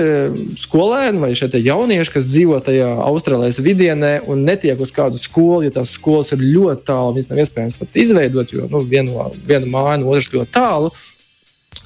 skolēni 0.57 1.21
vai 1.21 1.35
šie 1.37 1.51
jaunieši, 1.61 2.13
kas 2.15 2.29
dzīvo 2.31 2.57
tajā 2.65 2.89
Austrālijas 3.05 3.61
vidienē 3.61 4.15
un 4.33 4.47
netiek 4.49 4.81
uz 4.81 4.95
kādu 4.97 5.21
skolu, 5.21 5.67
jo 5.67 5.75
tās 5.75 5.93
skolas 5.99 6.33
ir 6.33 6.41
ļoti 6.41 6.87
tālu, 6.89 7.19
viņas 7.19 7.29
nav 7.29 7.43
iespējams 7.43 7.81
pat 7.83 8.01
izveidot, 8.01 8.55
jo 8.57 8.71
nu, 8.73 8.81
viena, 8.89 9.29
viena 9.45 9.69
māja 9.69 9.99
no 10.01 10.15
otras 10.15 10.33
ļoti 10.33 10.55
tālu. 10.57 10.95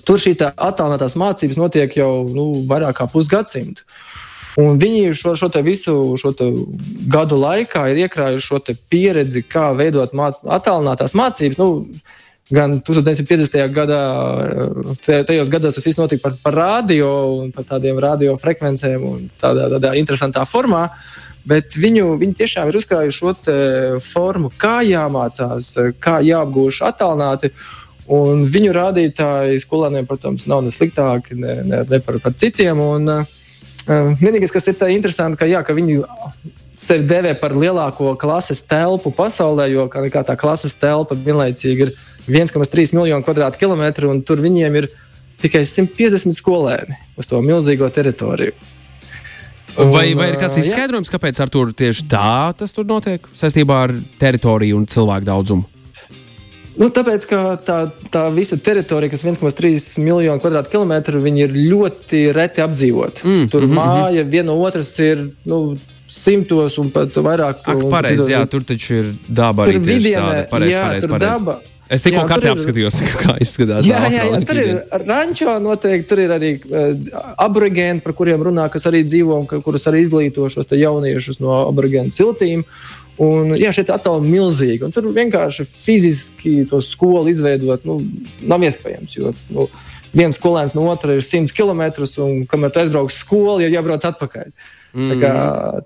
Tur 0.04 0.20
šī 0.20 0.34
attālinātās 0.42 1.16
mācības 1.20 1.60
notiek 1.60 1.96
jau 1.96 2.26
nu, 2.28 2.50
vairāk 2.68 2.98
kā 3.00 3.08
pusgadsimtu. 3.10 3.86
Un 4.60 4.78
viņi 4.78 5.14
šo, 5.18 5.32
šo 5.38 5.48
visu 5.66 5.94
šo 6.20 6.30
gadu 7.10 7.38
laikā 7.40 7.88
ir 7.90 8.04
iekrājuši 8.04 8.46
šo 8.46 8.60
pieredzi, 8.92 9.42
kā 9.42 9.72
veidot 9.74 10.14
māt, 10.14 10.38
attālinātās 10.44 11.16
mācības. 11.18 11.58
Nu, 11.58 11.68
gan 12.54 12.78
1950. 12.84 13.56
gadā, 13.74 14.00
tajos 15.02 15.50
gados 15.50 15.78
tas 15.78 15.86
viss 15.86 15.98
notika 15.98 16.28
par, 16.28 16.38
par 16.44 16.58
radio 16.60 17.10
un 17.40 17.52
par 17.54 17.66
tādiem 17.68 17.98
radiofrekvencēm 18.04 19.06
un 19.08 19.28
tādā, 19.40 19.70
tādā 19.76 19.94
interesantā 19.98 20.44
formā. 20.46 20.90
Bet 21.44 21.74
viņu, 21.76 22.14
viņi 22.20 22.36
tiešām 22.38 22.70
ir 22.70 22.78
uzkrājuši 22.78 23.18
šo 23.18 23.32
formu, 24.04 24.52
kā 24.56 24.78
jāmācās, 24.86 25.74
kā 26.00 26.20
jāapgūst 26.24 26.84
attālināti. 26.86 27.50
Un 28.12 28.44
viņu 28.52 28.74
rādītāji 28.76 29.62
skolēniem, 29.62 30.04
protams, 30.08 30.44
nav 30.50 30.60
ne 30.66 30.72
sliktāki, 30.74 31.38
ne, 31.40 31.62
ne, 31.64 31.80
ne 31.88 32.00
par, 32.04 32.18
par 32.20 32.34
citiem. 32.36 32.80
Un, 32.84 33.08
uh, 33.08 34.18
vienīgais, 34.20 34.52
kas 34.52 34.68
ir 34.68 34.76
interesanti, 34.92 35.40
ka, 35.40 35.48
jā, 35.48 35.62
ka 35.64 35.76
viņi 35.76 36.02
sevi 36.76 37.06
devē 37.08 37.34
par 37.40 37.54
lielāko 37.56 38.14
klases 38.20 38.60
telpu 38.68 39.12
pasaulē, 39.14 39.70
jo 39.72 39.88
kā, 39.88 40.04
kā 40.12 40.24
tā 40.26 40.36
klases 40.36 40.76
telpa 40.76 41.16
vienlaicīgi 41.16 41.86
ir 41.86 41.94
1,3 42.28 42.94
miljonu 42.96 43.24
kvadrātkilometru, 43.24 44.10
un 44.12 44.22
tur 44.26 44.42
viņiem 44.42 44.80
ir 44.80 44.90
tikai 45.42 45.64
150 45.64 46.36
skolēni 46.36 46.96
uz 47.20 47.28
to 47.28 47.40
milzīgo 47.44 47.88
teritoriju. 47.92 48.54
Un, 49.74 49.90
vai, 49.90 50.12
vai 50.14 50.30
ir 50.30 50.38
kāds 50.38 50.60
izskaidrojums, 50.60 51.10
jā. 51.10 51.16
kāpēc 51.16 51.40
to 51.50 51.64
tieši 51.74 52.06
tā 52.10 52.54
tas 52.58 52.74
tur 52.76 52.86
notiek 52.86 53.24
saistībā 53.34 53.80
ar 53.88 53.94
teritoriju 54.20 54.78
un 54.78 54.86
cilvēku 54.90 55.26
daudzumu? 55.26 55.73
Nu, 56.74 56.88
tāpēc, 56.90 57.26
ka 57.30 57.40
tā, 57.62 57.78
tā 58.10 58.24
visa 58.34 58.58
teritorija, 58.58 59.12
kas 59.12 59.22
ir 59.22 59.34
1,3 59.34 60.02
miljonu 60.02 60.42
kvadrātkilometru, 60.42 61.22
ir 61.30 61.54
ļoti 61.54 62.26
reti 62.34 62.64
apdzīvota. 62.64 63.22
Mm, 63.24 63.50
tur 63.52 63.66
mm 63.66 63.70
-hmm. 63.70 63.78
māja 63.78 64.24
viena 64.28 64.50
no 64.52 64.58
otras 64.62 64.98
ir. 64.98 65.28
Nu, 65.44 65.76
Simtos 66.14 66.76
un 66.78 66.90
pat 66.90 67.16
vairāk. 67.16 67.62
Ak, 67.64 67.78
pareiz, 67.90 68.28
jā, 68.28 68.46
tur 68.46 68.62
taču 68.62 68.94
ir 68.94 69.06
daba 69.28 69.64
arī. 69.64 69.72
Tur 69.72 69.80
vidienē, 69.80 70.48
pareiz, 70.50 70.74
jā, 70.74 70.82
pareiz, 70.82 71.06
pareiz. 71.06 71.38
daba. 71.38 71.60
Es 71.92 72.04
tikko 72.04 72.22
kartē 72.28 72.52
apskatījos, 72.54 72.96
kā 73.22 73.34
izskatās. 73.44 73.84
Jā, 73.88 74.00
jā, 74.08 74.24
jā 74.30 74.40
tur 74.48 74.60
ir 74.60 75.04
rančo 75.04 75.56
noteikti, 75.60 76.08
tur 76.08 76.22
ir 76.22 76.32
arī 76.36 76.52
uh, 76.56 76.92
aborigēni, 77.44 78.00
par 78.04 78.16
kuriem 78.16 78.44
runā, 78.46 78.68
kas 78.72 78.86
arī 78.88 79.02
dzīvo 79.04 79.36
un 79.42 79.48
ka, 79.50 79.60
kurus 79.64 79.84
arī 79.90 80.04
izglīto 80.04 80.48
šos 80.52 80.72
jauniešus 80.72 81.40
no 81.44 81.64
aborigēnu 81.68 82.14
ciltīm. 82.14 82.64
Un, 83.22 83.52
jā, 83.54 83.70
šeit 83.74 83.92
attālumi 83.94 84.26
ir 84.26 84.34
milzīgi. 84.34 84.88
Tur 84.94 85.12
vienkārši 85.14 85.66
fiziski 85.68 86.54
to 86.70 86.80
skolu 86.82 87.30
izveidot 87.30 87.84
nu, 87.86 88.00
nav 88.42 88.64
iespējams. 88.66 89.14
Jo 89.14 89.30
nu, 89.54 89.68
viens 90.14 90.38
skolēns 90.38 90.74
no 90.74 90.88
otra 90.90 91.14
ir 91.14 91.22
100 91.22 91.54
km, 91.54 91.84
un 92.24 92.42
kamēr 92.50 92.74
tu 92.74 92.82
aizbrauc 92.82 93.12
uz 93.12 93.20
skolu, 93.22 93.62
jau 93.62 93.70
jābrauc 93.70 94.06
atpakaļ. 94.10 94.50
Mm. 94.94 95.14
Kā, 95.22 95.32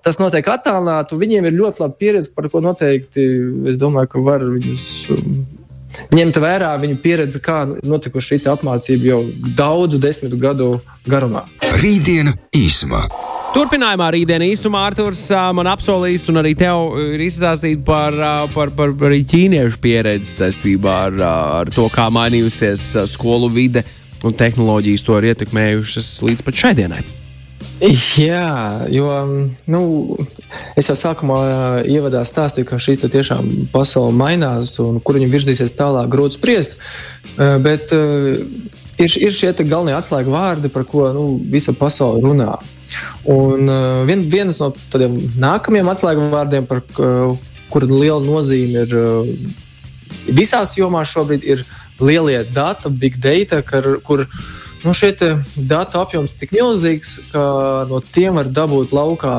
tas 0.05 0.19
notiek 0.21 0.49
attālināti. 0.49 1.17
Viņiem 1.21 1.49
ir 1.49 1.57
ļoti 1.57 1.83
laba 1.83 1.97
pieredze, 2.01 2.33
par 2.33 2.49
ko 2.49 2.61
noteikti 2.65 3.25
es 3.69 3.81
domāju, 3.81 4.13
ka 4.13 4.21
var 4.25 4.45
viņus 4.45 4.85
um, 5.15 5.39
ņemt 6.13 6.41
vērā 6.41 6.75
viņu 6.81 6.99
pieredzi, 7.03 7.41
kā 7.45 7.63
notikuši 7.65 8.37
šī 8.37 8.53
apmācība 8.53 9.11
jau 9.13 9.23
daudzu 9.57 10.01
desmitu 10.01 10.37
gadu 10.41 10.71
garumā. 11.09 11.47
Rītdiena 11.81 12.37
īsumā. 12.57 13.05
Turpinājumā 13.49 14.11
rītdienā 14.13 14.45
īsumā 14.53 14.83
Arthurs 14.91 15.23
man 15.57 15.65
apsolīs, 15.71 16.27
un 16.29 16.37
arī 16.37 16.51
tev 16.57 16.93
ir 17.01 17.23
izstāstīt 17.25 17.81
par, 17.85 18.13
par, 18.53 18.69
par, 18.77 18.93
par 18.93 19.15
ķīniešu 19.31 19.81
pieredzi 19.81 20.29
saistībā 20.29 20.97
ar, 21.07 21.17
ar 21.63 21.71
to, 21.73 21.87
kā 21.89 22.05
mainījusies 22.13 22.91
skolu 23.09 23.49
vide 23.55 23.81
un 24.21 24.37
tehnoloģijas 24.37 25.07
to 25.07 25.17
ir 25.17 25.31
ietekmējušas 25.31 26.11
līdz 26.29 26.45
pat 26.45 26.61
šai 26.61 26.75
dienai. 26.77 27.01
Jā, 28.19 28.85
jo 28.93 29.09
nu, 29.71 29.83
es 30.77 30.91
jau 30.91 30.99
sākumā 30.99 31.41
ievadā 31.89 32.21
stāstīju, 32.27 32.69
ka 32.69 32.77
šī 32.77 32.99
tiešām 33.01 33.49
pasaule 33.73 34.13
mainās 34.13 34.77
un 34.83 35.01
kur 35.01 35.17
viņa 35.17 35.33
virzīsies 35.33 35.77
tālāk, 35.79 36.11
grūti 36.11 36.37
spriest. 36.37 36.77
Bet 37.35 37.89
ir, 37.95 39.09
ir 39.09 39.33
šie 39.33 39.55
galvenie 39.63 39.97
atslēgu 39.97 40.37
vārdi, 40.37 40.69
par 40.69 40.85
ko 40.85 41.09
nu, 41.15 41.31
visa 41.49 41.73
pasaule 41.73 42.21
runā. 42.29 42.59
Un 43.29 43.69
uh, 43.69 44.03
vien, 44.07 44.23
viens 44.31 44.61
no 44.61 44.71
tādiem 44.91 45.17
nākamajiem 45.41 45.91
atslēgu 45.91 46.29
vārdiem, 46.33 46.67
par 46.69 46.83
uh, 46.97 47.35
kuru 47.69 47.99
liela 48.01 48.21
nozīme 48.23 48.85
ir 48.87 48.95
uh, 48.97 49.29
visās 50.29 50.77
jomās 50.77 51.11
šobrīd, 51.13 51.45
ir 51.45 51.65
lielie 51.99 52.41
dati, 52.53 52.89
big 52.89 53.19
data, 53.21 53.61
kar, 53.65 53.85
kur 54.05 54.25
nu, 54.83 54.93
šie 54.95 55.13
datu 55.55 55.99
apjoms 56.01 56.33
ir 56.33 56.43
tik 56.43 56.55
milzīgs, 56.55 57.15
ka 57.33 57.43
no 57.89 58.01
tiem 58.13 58.39
var 58.39 58.49
dabūt 58.49 58.95
laukā 58.95 59.37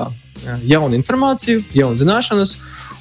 jaunu 0.66 0.98
informāciju, 0.98 1.64
jaunu 1.76 2.00
zināšanas. 2.00 2.56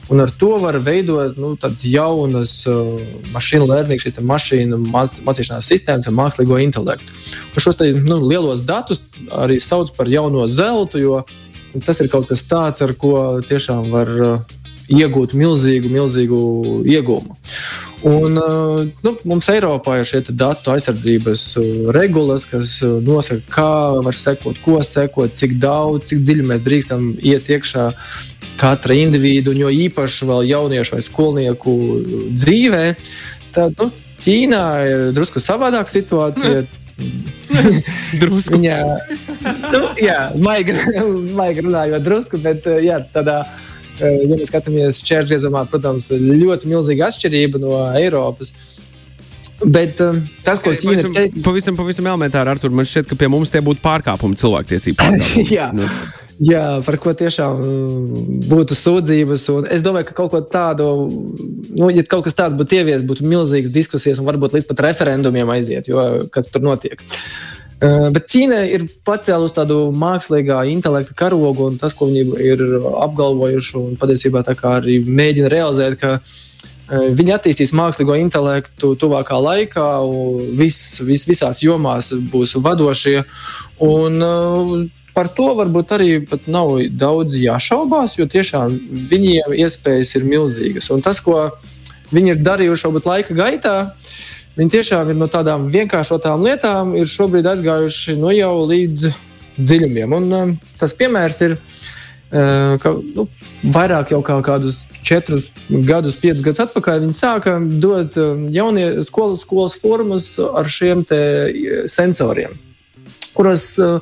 Un 0.10 0.24
ar 0.24 0.32
to 0.34 0.56
var 0.58 0.80
veidot 0.82 1.36
nu, 1.38 1.52
tādas 1.62 1.84
jaunas 1.86 2.54
uh, 2.66 2.96
mašīnu 3.30 3.68
lērnīgas, 3.70 4.08
šīs 4.08 4.24
mašīnu 4.26 4.80
mācīšanās 4.90 5.68
sistēmas 5.70 6.10
ar 6.10 6.16
mākslīgo 6.18 6.58
intelektu. 6.64 7.14
Un 7.54 7.62
šos 7.62 7.78
te, 7.78 7.92
nu, 7.94 8.18
lielos 8.26 8.64
datus 8.66 9.04
arī 9.30 9.60
sauc 9.62 9.94
par 9.98 10.10
jauno 10.10 10.48
zeltu, 10.50 10.98
jo 11.04 11.22
tas 11.86 12.02
ir 12.02 12.10
kaut 12.10 12.26
kas 12.32 12.42
tāds, 12.50 12.82
ar 12.82 12.96
ko 12.98 13.14
tiešām 13.46 13.92
var 13.94 14.10
uh, 14.10 14.58
iegūt 14.90 15.38
milzīgu, 15.38 15.94
milzīgu 15.94 16.40
iegūmu. 16.90 17.38
Un, 18.08 18.38
nu, 19.04 19.12
mums 19.28 19.48
Eiropā 19.52 19.98
ir 20.00 20.08
šie 20.08 20.22
datu 20.30 20.72
aizsardzības 20.72 21.44
regulas, 21.96 22.46
kas 22.48 22.78
nosaka, 23.04 23.44
kā 23.52 23.72
var 24.06 24.16
sekot, 24.16 24.62
ko 24.64 24.80
sekot, 24.86 25.36
cik 25.36 25.58
daudz, 25.60 26.08
cik 26.12 26.24
dziļi 26.24 26.46
mēs 26.54 26.64
drīkstam 26.64 27.10
iet 27.20 27.50
iekšā 27.52 27.90
katra 28.60 28.96
individu, 28.96 29.52
jo 29.56 29.72
īpaši 29.72 30.30
vēl 30.32 30.48
jauniešu 30.54 30.96
vai 30.96 31.04
skolnieku 31.04 31.76
dzīvē. 32.40 32.86
Tad 33.56 33.76
nu, 33.80 33.92
Ķīnā 34.20 34.64
ir 34.84 35.02
drusku 35.16 35.40
savādāka 35.40 35.92
situācija. 35.92 36.66
drusku. 38.22 38.58
Viņa, 38.58 38.80
nu, 39.72 39.80
jā, 40.04 40.18
maigi, 40.44 40.76
maigi 41.40 41.64
runājot, 41.64 42.04
drusku, 42.04 42.40
bet 42.44 42.68
jā, 42.84 43.00
tādā 43.16 43.42
Eh, 43.44 43.69
ja 44.00 44.28
mēs 44.32 44.50
skatāmies 44.52 45.02
čērsgriezumā, 45.06 45.66
protams, 45.72 46.10
ļoti 46.14 46.70
milzīga 46.72 47.10
atšķirība 47.10 47.62
no 47.62 47.76
Eiropas. 48.00 48.54
Bet 49.60 50.00
um, 50.00 50.22
tas, 50.46 50.62
ko 50.64 50.72
Ķīna 50.72 50.94
pavisam, 50.94 51.14
teica, 51.18 51.44
pavisam, 51.44 51.76
pavisam 51.76 52.08
elementāri, 52.08 52.54
Artur, 52.54 52.72
man 52.72 52.88
šķiet, 52.88 53.10
ka 53.10 53.20
pie 53.20 53.28
mums 53.32 53.52
tie 53.52 53.60
būtu 53.64 53.84
pārkāpumi 53.84 54.40
cilvēktiesību. 54.40 55.10
jā. 55.58 55.68
Nu. 55.76 55.90
Jā, 56.40 56.64
par 56.86 56.96
ko 57.04 57.12
tiešām 57.20 57.60
būtu 58.48 58.78
sūdzības. 58.80 59.50
Es 59.76 59.84
domāju, 59.84 60.08
ka 60.08 60.16
kaut 60.22 60.32
ko 60.32 60.40
tādu, 60.48 60.88
nu, 61.76 61.90
ja 61.92 62.06
kaut 62.08 62.24
kas 62.30 62.38
tāds 62.38 62.56
būtu 62.56 62.80
ievies, 62.80 63.04
būtu 63.04 63.28
milzīgas 63.28 63.76
diskusijas 63.76 64.24
un 64.24 64.30
varbūt 64.30 64.56
līdz 64.56 64.70
pat 64.70 64.86
referendumiem 64.88 65.52
aiziet, 65.52 65.92
jo 65.92 66.06
kas 66.32 66.48
tur 66.54 66.64
notiek. 66.64 67.04
Uh, 67.04 67.59
bet 67.80 68.28
Ķīna 68.28 68.60
ir 68.68 68.86
pacēlusi 69.08 69.56
tādu 69.56 69.80
mākslīgā 69.96 70.60
intelekta 70.72 71.16
karogu, 71.16 71.70
un 71.72 71.80
tas, 71.80 71.96
ko 71.96 72.10
viņi 72.10 72.26
ir 72.44 72.64
apgalvojuši, 73.06 73.76
un 73.80 73.98
patiesībā 74.00 74.44
arī 74.74 75.00
mēģina 75.06 75.52
realizēt, 75.54 75.96
ka 76.02 76.20
viņi 76.90 77.36
attīstīs 77.36 77.72
mākslīgo 77.78 78.18
intelektu 78.20 78.96
tuvākā 79.00 79.38
laikā, 79.40 79.88
vis, 80.60 81.00
vis, 81.06 81.26
visās 81.30 81.64
jomās 81.64 82.12
būs 82.12 82.58
vadošie. 82.60 83.24
Un, 83.80 84.90
Par 85.10 85.28
to 85.36 85.50
varbūt 85.58 85.90
arī 85.92 86.10
nav 86.48 86.70
daudz 86.96 87.34
jāšaubās, 87.36 88.14
jo 88.16 88.28
tiešām 88.30 88.76
viņiem 89.10 89.56
iespējas 89.58 90.14
ir 90.16 90.24
milzīgas. 90.24 90.88
Un 90.94 91.02
tas, 91.04 91.20
ko 91.20 91.50
viņi 92.14 92.36
ir 92.36 92.44
darījuši 92.46 92.86
varbūt 92.88 93.08
laika 93.10 93.36
gaitā, 93.36 93.74
uh, 93.90 94.20
Viņi 94.60 94.74
tiešām 94.74 95.08
ir 95.14 95.16
no 95.16 95.30
tādām 95.32 95.70
vienkāršotām 95.72 96.42
lietām, 96.44 96.92
ir 97.00 97.08
šobrīd 97.08 97.48
aizgājuši 97.48 98.18
nu, 98.20 98.34
jau 98.36 98.66
līdz 98.68 99.06
dziļumiem. 99.56 100.16
Un, 100.18 100.26
um, 100.36 100.52
tas 100.82 100.92
piemērs 101.00 101.40
ir, 101.48 101.56
uh, 101.56 102.76
ka 102.84 102.92
nu, 102.92 103.30
vairāk 103.64 104.12
jau 104.12 104.20
kā 104.26 104.36
kādus 104.44 104.82
četrus 105.00 105.48
gadus, 105.70 106.18
piecus 106.20 106.44
gadus 106.44 106.60
atpakaļ 106.66 107.06
viņi 107.06 107.16
sāka 107.16 107.56
dot 107.80 108.20
um, 108.20 108.50
jaunie 108.52 108.90
skolas, 109.08 109.46
skolas 109.46 109.80
formas 109.80 110.34
ar 110.40 110.68
šiem 110.68 111.06
sensoriem, 111.88 112.58
kuros 113.36 113.66
uh, 113.82 114.00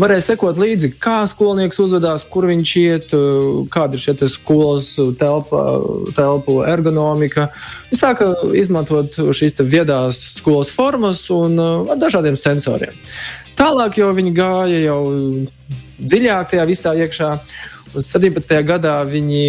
varēja 0.00 0.24
sekot 0.30 0.58
līdzi, 0.60 0.92
kā 1.02 1.22
skolnieks 1.30 1.80
uzvedās, 1.82 2.24
kur 2.30 2.46
viņš 2.50 2.72
iet, 2.80 3.12
kāda 3.72 3.96
ir 3.98 4.02
šie 4.02 4.28
skolas 4.32 4.92
telpa, 5.20 5.64
telpu 6.16 6.60
ergonomika. 6.68 7.50
Viņš 7.90 8.00
sāka 8.00 8.30
izmantot 8.58 9.18
šīs 9.36 9.58
viedās 9.60 10.20
skolas 10.38 10.72
formas 10.72 11.26
un 11.34 11.58
ar 11.60 12.00
dažādiem 12.00 12.38
sensoriem. 12.38 12.96
Tālāk 13.58 13.98
jau 14.00 14.08
viņi 14.16 14.32
gāja 14.36 14.78
jau 14.86 15.00
dziļāk 16.00 16.54
tajā 16.54 16.64
visā 16.70 16.94
iekšā. 17.04 17.34
Un 17.90 18.06
17. 18.06 18.52
gadā 18.62 19.00
viņi 19.02 19.42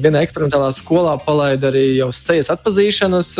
vienā 0.00 0.22
eksperimentālā 0.24 0.70
skolā 0.72 1.12
palaida 1.20 1.68
arī 1.68 1.98
jau 1.98 2.08
sejas 2.16 2.48
atpazīšanas 2.54 3.34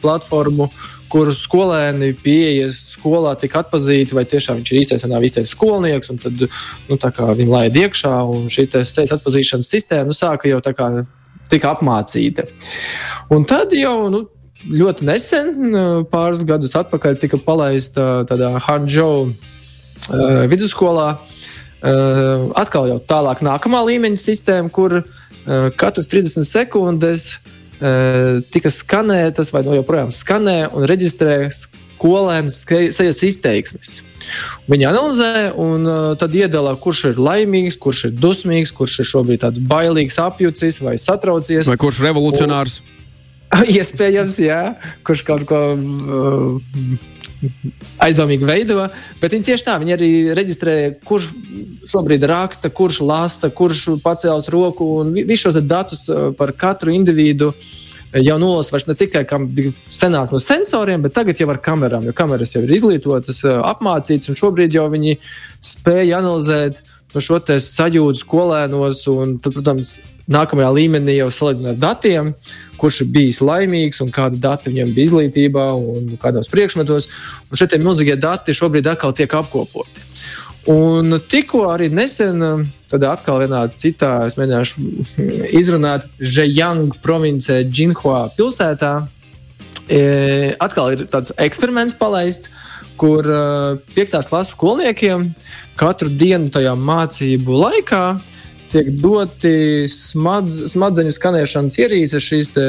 platformu, 0.00 0.70
kur 1.10 1.30
skolēni 1.36 2.12
pieejas 2.18 2.78
skolā 2.94 3.34
tika 3.38 3.64
atpazīti, 3.64 4.14
vai 4.16 4.24
tiešām 4.28 4.60
viņš 4.60 4.72
ir 4.72 4.80
īstais 4.80 5.04
vai 5.04 5.10
nav 5.12 5.26
īstais 5.26 5.54
skolnieks. 5.54 6.12
Tad 6.22 6.44
nu, 6.44 6.98
viņi 6.98 7.50
laida 7.50 7.86
iekšā, 7.86 8.12
un 8.30 8.46
šī 8.52 8.68
sejas 8.78 9.14
atpazīšanas 9.16 9.70
sistēma 9.74 10.10
nu, 10.10 10.16
sāka 10.16 10.50
jau 10.50 10.60
tā 10.64 10.74
kā 10.76 10.90
tika 11.50 11.74
apmācīta. 11.74 12.46
Un 13.34 13.46
tad 13.48 13.74
jau 13.74 13.96
nu, 14.12 14.24
ļoti 14.70 15.08
nesen, 15.08 15.52
pāris 16.12 16.44
gadus 16.46 16.76
atpakaļ, 16.78 17.18
tika 17.22 17.40
palaista 17.42 18.22
tādā 18.30 18.54
Hanžou 18.68 19.30
uh, 19.30 20.42
vidusskolā. 20.50 21.12
Uh, 21.80 22.50
atkal 22.60 22.90
jau 22.90 22.98
tālāk, 23.08 23.40
nākamā 23.40 23.80
līmeņa 23.88 24.20
sistēma, 24.20 24.68
kur 24.68 25.00
uh, 25.00 25.70
katrs 25.80 26.10
30 26.12 26.44
sekundes 26.44 27.32
uh, 27.38 27.49
tika 27.80 28.68
skanētas, 28.68 29.54
vai 29.54 29.64
no 29.64 29.72
joprojām 29.78 30.10
skanē 30.12 30.66
un 30.76 30.84
reģistrē 30.88 31.46
skolēnu 31.54 32.52
sejas 32.52 33.22
izteiksmes. 33.24 34.00
Viņi 34.70 34.86
analizē 34.88 35.32
un 35.58 35.88
uh, 35.88 35.98
tad 36.20 36.34
iedala, 36.36 36.76
kurš 36.80 37.04
ir 37.10 37.20
laimīgs, 37.20 37.78
kurš 37.80 38.06
ir 38.08 38.16
dusmīgs, 38.20 38.72
kurš 38.76 39.00
ir 39.02 39.08
šobrīd 39.10 39.42
tāds 39.44 39.62
bailīgs, 39.72 40.18
apjucis 40.22 40.80
vai 40.84 40.96
satraucies. 41.00 41.68
Vai 41.68 41.78
kurš 41.80 42.00
ir 42.02 42.10
revolucionārs? 42.10 42.80
Un, 42.84 43.64
iespējams, 43.76 44.38
jā, 44.44 44.60
kurš 45.06 45.24
kaut 45.26 45.46
ko 45.50 45.62
uh, 45.74 47.00
aizdomīgi 48.04 48.46
veido. 48.46 48.86
Bet 49.20 49.34
viņi 49.34 49.46
tieši 49.50 49.66
tā, 49.66 49.76
viņi 49.80 49.96
arī 49.96 50.10
reģistrē, 50.36 50.76
kurš 51.06 51.30
šobrīd 51.90 52.24
raksta, 52.30 52.70
kurš 52.72 53.00
lasa, 53.04 53.50
kurš 53.50 53.86
pacēlis 54.04 54.50
roku 54.52 54.88
un 55.00 55.14
visus 55.16 55.46
šos 55.48 55.60
datus 55.64 56.06
uh, 56.08 56.30
par 56.36 56.54
katru 56.56 56.94
individu. 56.94 57.52
Jau 58.10 58.40
nolasa 58.42 58.74
vairs 58.74 58.88
ne 58.88 58.96
tikai 58.98 59.22
senāk 59.94 60.32
no 60.34 60.40
sensoriem, 60.42 61.04
bet 61.04 61.14
tagad 61.14 61.38
jau 61.38 61.46
ar 61.52 61.60
kamerām, 61.62 62.08
jo 62.08 62.14
kameras 62.16 62.56
jau 62.56 62.64
ir 62.64 62.72
izglītotas, 62.74 63.44
uh, 63.46 63.60
apmācītas, 63.70 64.32
un 64.32 64.38
šobrīd 64.40 64.74
jau 64.74 64.88
viņi 64.90 65.20
spēja 65.62 66.18
analizēt 66.18 66.82
no 67.14 67.22
šo 67.24 67.40
sajūtu 67.42 68.22
skolēnos, 68.22 69.04
un, 69.10 69.38
tad, 69.42 69.56
protams, 69.56 69.98
nākamajā 70.30 70.68
līmenī 70.76 71.16
jau 71.18 71.30
salīdzināt 71.34 71.80
datiem, 71.82 72.34
kurš 72.80 73.02
ir 73.04 73.10
bijis 73.14 73.40
laimīgs 73.44 74.00
un 74.04 74.12
kāda 74.14 74.38
dati 74.40 74.70
viņam 74.70 74.92
bija 74.94 75.10
izglītībā 75.10 75.66
un 75.74 76.14
kādos 76.22 76.50
priekšmetos. 76.52 77.08
Un 77.50 77.60
šie 77.60 77.80
milzīgie 77.82 78.16
dati 78.20 78.54
šobrīd 78.56 78.88
atkal 78.92 79.14
tiek 79.16 79.34
apkopoti. 79.34 80.06
Un 80.70 81.16
tikko 81.24 81.64
arī 81.72 81.88
nesen, 81.92 82.42
tad 82.90 83.04
atkal 83.08 83.40
vienā 83.42 83.62
citā, 83.80 84.26
es 84.28 84.36
mēģināšu 84.38 84.84
izrunāt, 85.60 86.06
Zhejiang 86.20 86.94
provincē, 87.02 87.62
Džinhua 87.66 88.28
pilsētā. 88.36 88.94
E, 89.90 90.02
atkal 90.62 90.92
ir 90.94 91.08
tāds 91.10 91.32
eksperiments 91.40 91.96
palaists, 91.98 92.52
kur 93.00 93.24
uh, 93.24 93.78
piektās 93.94 94.28
klases 94.28 94.52
skolniekiem 94.56 95.30
katru 95.80 96.12
dienu 96.12 96.50
tajā 96.52 96.74
mācību 96.76 97.56
laikā 97.62 98.04
tiek 98.70 98.90
doti 99.02 99.88
smadz, 99.90 100.60
smadzeņu 100.74 101.14
skanēšanas 101.16 101.78
ierīces, 101.80 102.22
šīs 102.22 102.52
te, 102.54 102.66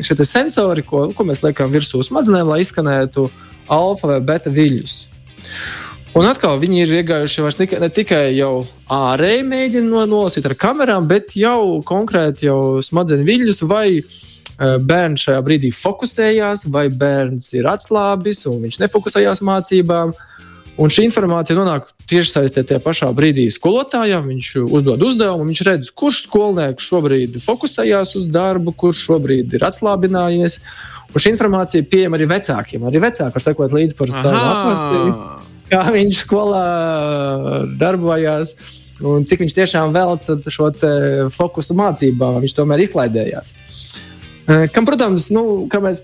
te 0.00 0.26
sensori, 0.26 0.84
ko, 0.86 1.08
ko 1.16 1.26
mēs 1.28 1.44
liekam 1.44 1.72
virsū 1.74 2.00
smadzenēm, 2.06 2.48
lai 2.48 2.62
izskanētu 2.64 3.26
alfa 3.70 4.14
vai 4.14 4.20
beta 4.32 4.52
viļņus. 4.54 4.96
Un 6.18 6.26
atkal 6.26 6.58
viņi 6.58 6.80
ir 6.82 6.92
iegājuši 7.00 7.44
ne, 7.46 7.66
ne 7.84 7.88
tikai 7.94 8.24
jau 8.34 8.64
ārēji 8.90 9.44
mēģina 9.46 10.06
nolasīt 10.10 10.48
ar 10.48 10.56
kamerām, 10.58 11.06
bet 11.10 11.36
jau 11.38 11.78
konkrēti 11.86 12.48
jau 12.48 12.80
smadzeņu 12.82 13.26
viļņus, 13.28 13.62
vai 13.70 13.86
e, 14.00 14.02
bērns 14.60 15.26
šajā 15.26 15.40
brīdī 15.44 15.70
fokusējās, 15.72 16.66
vai 16.72 16.88
bērns 16.92 17.52
ir 17.56 17.68
atslābis 17.70 18.44
un 18.50 18.60
viņš 18.66 18.80
nefokusējās 18.82 19.40
mācībām. 19.46 20.12
Un 20.80 20.92
šī 20.92 21.04
informācija 21.08 21.56
nonāk 21.58 21.90
tieši 22.08 22.30
saistē 22.30 22.62
tajā 22.64 22.80
pašā 22.84 23.10
brīdī 23.16 23.46
skolotājam. 23.52 24.28
Viņš 24.30 24.52
uzdod 24.64 25.02
uzdevumu, 25.04 25.48
viņš 25.50 25.62
redz, 25.66 25.90
kurš 25.92 26.22
skolnieks 26.28 26.86
šobrīd 26.86 27.36
fokusējās 27.42 28.14
uz 28.20 28.28
darbu, 28.32 28.72
kurš 28.72 29.04
šobrīd 29.08 29.58
ir 29.58 29.66
atslābinājies. 29.68 30.60
Un 31.10 31.24
šī 31.24 31.34
informācija 31.34 31.84
pieejama 31.90 32.16
arī 32.16 32.28
vecākiem. 32.30 32.84
Arī 32.86 33.02
vecāki 33.02 33.36
var 33.36 33.44
sekot 33.44 33.74
līdzi 33.76 33.96
par 33.98 34.12
savu 34.14 34.44
atlastību, 34.52 35.14
kā 35.72 35.82
viņš 35.96 36.20
skolā 36.22 36.66
darbojās. 37.80 38.54
Un 39.00 39.24
cik 39.24 39.42
viņš 39.42 39.56
tiešām 39.56 39.94
veltīja 39.96 40.52
šo 40.52 40.68
fokusu 41.34 41.76
mācībām, 41.76 42.40
viņš 42.44 42.56
tomēr 42.56 42.84
izklaidējās. 42.84 43.54
Kam, 44.74 44.86
protams, 44.86 45.28
nu, 45.30 45.42
kā, 45.70 45.78
mēs, 45.82 46.00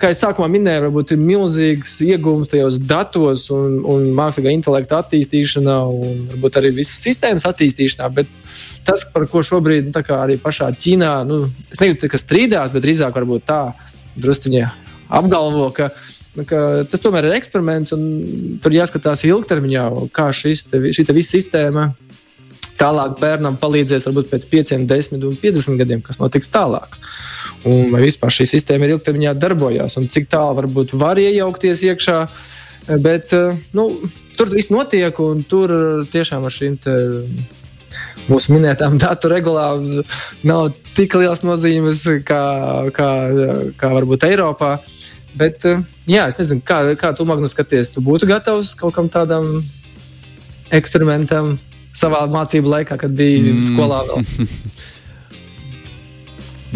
kā 0.00 0.08
es 0.14 0.20
sākumā 0.22 0.46
minēju, 0.54 0.86
varbūt 0.86 1.10
ir 1.12 1.18
milzīgs 1.20 1.98
iegūms 2.06 2.48
tajos 2.48 2.78
datos 2.88 3.42
un, 3.52 3.80
un 3.84 4.06
mākslīgā 4.16 4.54
intelekta 4.56 5.02
attīstīšanā, 5.02 5.74
un 5.84 6.22
varbūt 6.30 6.56
arī 6.60 6.70
visas 6.78 7.02
sistēmas 7.04 7.44
attīstīšanā. 7.50 8.08
Bet 8.16 8.30
tas, 8.88 9.04
par 9.12 9.26
ko 9.28 9.42
šobrīd 9.44 9.90
nu, 9.90 10.04
arī 10.16 10.38
pašā 10.40 10.70
Ķīnā, 10.80 11.12
nu, 11.28 11.42
es 11.68 11.82
negribu 11.82 12.08
ka 12.08 12.22
strīdās, 12.22 12.72
bet 12.72 12.86
drīzāk 12.86 13.20
varbūt 13.20 13.44
tā 13.50 13.60
druskuņi 14.16 14.64
apgalvo, 15.20 15.68
nu, 16.38 16.46
ka 16.48 16.62
tas 16.88 17.04
tomēr 17.04 17.28
ir 17.28 17.36
eksperiments, 17.36 17.92
un 17.96 18.60
tur 18.64 18.80
jāskatās 18.80 19.26
ilgtermiņā, 19.28 19.88
kā 20.16 20.30
šis 20.32 20.70
te, 20.70 20.86
šī 20.96 21.04
te 21.04 21.16
visa 21.16 21.36
sistēma 21.36 21.90
tālāk 22.80 23.18
bērnam 23.20 23.58
palīdzēs 23.60 24.06
varbūt 24.08 24.30
pēc 24.32 24.46
5, 24.52 24.74
10 24.88 25.28
un 25.28 25.36
50 25.42 25.80
gadiem, 25.80 26.00
kas 26.04 26.20
notiks 26.20 26.50
tālāk. 26.52 26.96
Un 27.68 27.92
vai 27.92 28.02
vispār 28.06 28.32
šī 28.32 28.48
sistēma 28.54 28.88
ir 28.88 28.96
ilgtermiņā 28.96 29.36
darbojās 29.36 29.98
un 30.00 30.08
cik 30.12 30.30
tālu 30.32 30.56
varbūt 30.62 30.96
var 31.00 31.20
iejaukties 31.20 31.84
iekšā. 31.90 32.18
Bet 33.04 33.34
nu, 33.76 33.86
tur 34.38 34.50
viss 34.50 34.72
notiek, 34.72 35.18
un 35.20 35.44
tur 35.46 35.72
tiešām 36.10 36.46
ar 36.48 36.54
šīm 36.54 36.78
mūsu 38.30 38.54
minētām 38.54 38.96
datu 39.02 39.30
regulām 39.30 39.86
nav 40.46 40.70
tik 40.96 41.16
liels 41.18 41.42
nozīmes 41.44 42.04
kā, 42.26 42.42
kā, 42.96 43.10
kā 43.78 43.92
varbūt 43.92 44.26
Eiropā. 44.30 44.78
Bet, 45.38 45.62
jā, 46.10 46.24
es 46.26 46.40
nezinu, 46.40 46.62
kā, 46.66 46.82
kā 46.98 47.12
tu, 47.14 47.26
Magnus, 47.28 47.52
skaties, 47.54 47.92
tu 47.94 48.02
būtu 48.02 48.26
gatavs 48.30 48.72
kaut 48.78 48.96
kam 48.96 49.10
tādam 49.12 49.60
eksperimentam? 50.74 51.54
Savā 51.96 52.24
mācību 52.30 52.70
laikā, 52.74 52.98
kad 53.00 53.12
biji 53.16 53.42
mm. 53.52 53.66
skolā. 53.70 54.00
Vēl. 54.08 54.48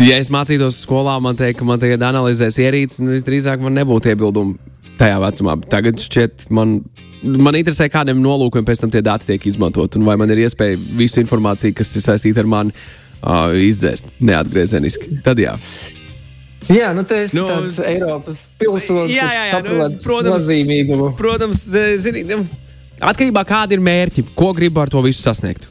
ja 0.11 0.18
es 0.20 0.31
mācītos 0.35 0.83
skolā, 0.85 1.16
man 1.22 1.38
teikt, 1.38 1.61
ka 1.61 1.68
man 1.68 1.83
tagad 1.83 2.05
analizēs 2.11 2.61
ierīces, 2.62 3.03
nu 3.05 3.14
visdrīzāk 3.14 3.62
man 3.64 3.77
nebūtu 3.79 4.12
iebildumu 4.12 4.59
tajā 4.98 5.20
vecumā. 5.22 5.57
Tagad 5.70 6.03
šķiet, 6.03 6.48
man, 6.55 6.79
man 7.22 7.59
interesē, 7.59 7.88
kādiem 7.92 8.20
nolūkiem 8.22 8.66
pēc 8.66 8.85
tam 8.85 8.92
tie 8.94 9.03
dati 9.05 9.33
tiek 9.33 9.48
izmantot, 9.50 9.98
un 9.98 10.07
vai 10.07 10.18
man 10.20 10.31
ir 10.35 10.44
iespēja 10.44 10.79
visu 10.98 11.22
informāciju, 11.24 11.77
kas 11.79 11.94
ir 11.98 12.07
saistīta 12.07 12.44
ar 12.44 12.50
mani, 12.50 12.74
uh, 13.24 13.55
izdzēst 13.59 14.16
neatgriezeniski. 14.22 15.20
Tad 15.27 15.42
jā. 15.42 15.59
Jā, 16.72 16.94
nu 16.96 17.03
tas 17.05 17.35
ir 17.35 17.42
nu, 17.42 17.48
tāds 17.50 17.77
Eiropas 17.85 18.38
pilsonis, 18.61 19.12
kas 19.18 19.50
saprot 19.53 19.92
nu, 19.92 19.98
protams, 20.00 20.37
nozīmīgumu. 20.38 21.11
Protams, 21.18 21.66
zini, 22.00 22.22
nu, 22.31 22.38
Atkarībā 23.02 23.42
no 23.42 23.48
kāda 23.48 23.74
ir 23.74 23.83
mērķi, 23.83 24.28
ko 24.38 24.52
grib 24.54 24.78
ar 24.78 24.92
to 24.92 25.02
visu 25.04 25.22
sasniegt. 25.24 25.70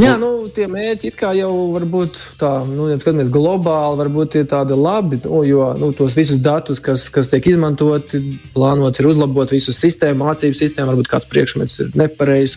Jā, 0.00 0.14
nu, 0.16 0.46
tie 0.48 0.64
mērķi 0.72 1.10
jau 1.36 1.50
var 1.74 1.84
būt 1.84 2.16
tādi, 2.40 2.72
nu, 2.72 2.86
skatāmies 2.96 3.28
globāli, 3.32 3.98
varbūt 4.00 4.36
ir 4.40 4.46
tādi 4.48 4.76
labi, 4.78 5.18
nu, 5.26 5.42
jo 5.44 5.66
nu, 5.76 5.90
tos 5.96 6.16
visus 6.16 6.40
datus, 6.40 6.80
kas, 6.80 7.10
kas 7.12 7.28
tiek 7.28 7.44
izmantoti, 7.50 8.22
plānots 8.54 9.02
ir 9.02 9.10
uzlabot 9.10 9.52
visu 9.52 9.74
sistēmu, 9.76 10.24
mācību 10.24 10.56
sistēmu, 10.56 10.94
varbūt 10.94 11.12
kāds 11.12 11.28
priekšmets 11.28 11.76
ir 11.84 11.92
nepareizs. 11.98 12.56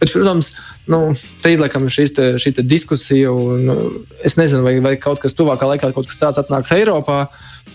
Bet, 0.00 0.10
protams, 0.10 0.52
nu, 0.90 1.14
te 1.44 1.54
ir 1.54 1.62
laikam 1.62 1.86
šīs 1.86 2.16
te, 2.18 2.28
šī 2.42 2.56
te 2.58 2.66
diskusija, 2.66 3.30
un 3.30 3.64
nu, 3.68 3.78
es 4.26 4.34
nezinu, 4.40 4.66
vai, 4.66 4.76
vai 4.82 4.96
kaut 4.98 5.22
kas 5.22 5.38
tuvākā 5.38 5.70
laikā 5.74 5.94
kaut 5.94 6.10
kas 6.10 6.18
tāds 6.18 6.42
atnāks 6.42 6.74
Eiropā, 6.74 7.28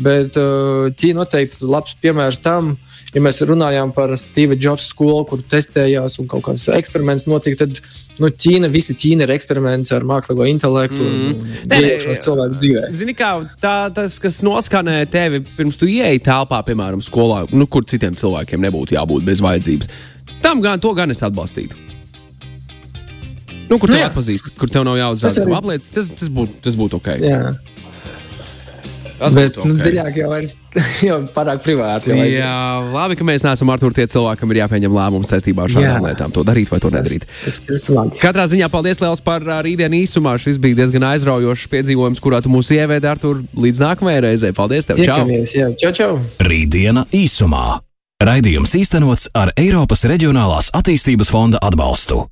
bet 0.04 0.38
uh, 0.40 0.88
Ķīna 0.94 1.24
noteikti 1.24 1.62
ir 1.62 1.72
labs 1.72 1.96
piemērs 2.02 2.40
tam, 2.44 2.76
ja 3.16 3.24
mēs 3.24 3.42
runājām 3.48 3.94
par 3.96 4.14
Steve 4.20 4.58
Jobs 4.60 4.90
skolu, 4.92 5.24
kur 5.30 5.42
testējās 5.42 6.20
un 6.22 6.30
kaut 6.30 6.46
kāds 6.48 6.68
eksperiments 6.76 7.28
notika, 7.30 7.66
tad 7.66 7.82
nu, 8.22 8.30
Ķīna, 8.30 8.70
visi 8.74 8.96
Ķīna 8.98 9.28
ir 9.28 9.34
eksperiments 9.38 9.94
ar 9.96 10.06
mākslīgo 10.08 10.48
intelektu 10.50 11.02
mm. 11.04 11.42
un 11.66 11.90
iekšā 11.90 12.18
cilvēku 12.26 12.60
dzīvē. 12.60 12.86
Zini, 12.98 13.18
kā 13.18 13.34
tā, 13.62 13.76
tas, 13.96 14.20
kas 14.24 14.40
noskanē 14.46 15.00
tevi 15.12 15.44
pirms 15.50 15.80
tu 15.80 15.90
ieeji 15.90 16.24
telpā, 16.28 16.62
piemēram, 16.68 17.04
skolā, 17.06 17.46
nu, 17.54 17.70
kur 17.72 17.88
citiem 17.88 18.18
cilvēkiem 18.18 18.64
nebūtu 18.68 18.98
jābūt 18.98 19.28
bez 19.28 19.44
vajadzības, 19.46 19.94
tam 20.44 20.64
gan, 20.66 20.82
to 20.84 20.94
gan 20.98 21.14
es 21.14 21.24
atbalstītu. 21.26 21.88
Nu, 23.68 23.76
kur 23.82 23.92
nu, 23.92 23.98
tev 23.98 24.08
atpazīst, 24.08 24.54
kur 24.60 24.72
tev 24.72 24.86
nav 24.88 24.96
jāuzrāda 24.96 25.44
savu 25.44 25.58
apliecību, 25.58 25.94
tas, 25.98 26.08
tas 26.22 26.32
būtu 26.32 26.76
būt 26.80 26.94
ok. 27.02 27.10
Jā. 27.20 27.42
Tas 29.18 29.34
bet 29.34 29.58
nu, 29.58 29.74
okay. 29.74 29.82
dziļāk 29.82 30.20
jau 30.22 30.30
ir 30.38 30.48
jau 31.08 31.18
pārāk 31.34 31.64
privāti. 31.66 32.12
Jau 32.14 32.28
jā, 32.30 32.52
labi, 32.94 33.18
ka 33.18 33.26
mēs 33.28 33.46
neesam 33.46 33.72
ar 33.74 33.82
to 33.82 33.90
tie 33.96 34.06
cilvēki, 34.14 34.42
kam 34.44 34.54
ir 34.54 34.62
jāpieņem 34.62 34.98
lēmums 34.98 35.34
saistībā 35.34 35.66
ar 35.66 35.74
šādām 35.74 35.90
jā. 35.90 36.04
lietām. 36.12 36.36
To 36.36 36.46
darīt 36.48 36.72
vai 36.74 36.82
to 36.84 36.92
nedarīt. 36.94 37.26
Tas, 37.44 37.60
tas, 37.66 37.88
tas 37.90 38.22
Katrā 38.22 38.46
ziņā 38.52 38.70
paldies 38.74 39.02
liels 39.02 39.24
par 39.26 39.46
rītdienu 39.66 40.04
īsumā. 40.04 40.38
Šis 40.42 40.62
bija 40.62 40.84
diezgan 40.84 41.10
aizraujošs 41.10 41.66
piedzīvojums, 41.74 42.22
kurā 42.24 42.44
tu 42.46 42.54
mūs 42.54 42.70
ievēdi 42.78 43.10
ar 43.10 43.22
tur 43.22 43.42
līdz 43.58 43.84
nākamajai 43.88 44.24
reizei. 44.30 44.54
Paldies 44.58 44.90
tev! 44.90 45.02
Čau! 45.02 45.26
Jā, 45.34 45.74
čau, 45.82 45.94
čau! 45.98 46.14
Rītdiena 46.46 47.08
īsumā. 47.16 47.82
Raidījums 48.18 48.74
īstenots 48.80 49.28
ar 49.38 49.52
Eiropas 49.62 50.08
Reģionālās 50.10 50.72
attīstības 50.78 51.30
fonda 51.34 51.62
atbalstu. 51.62 52.24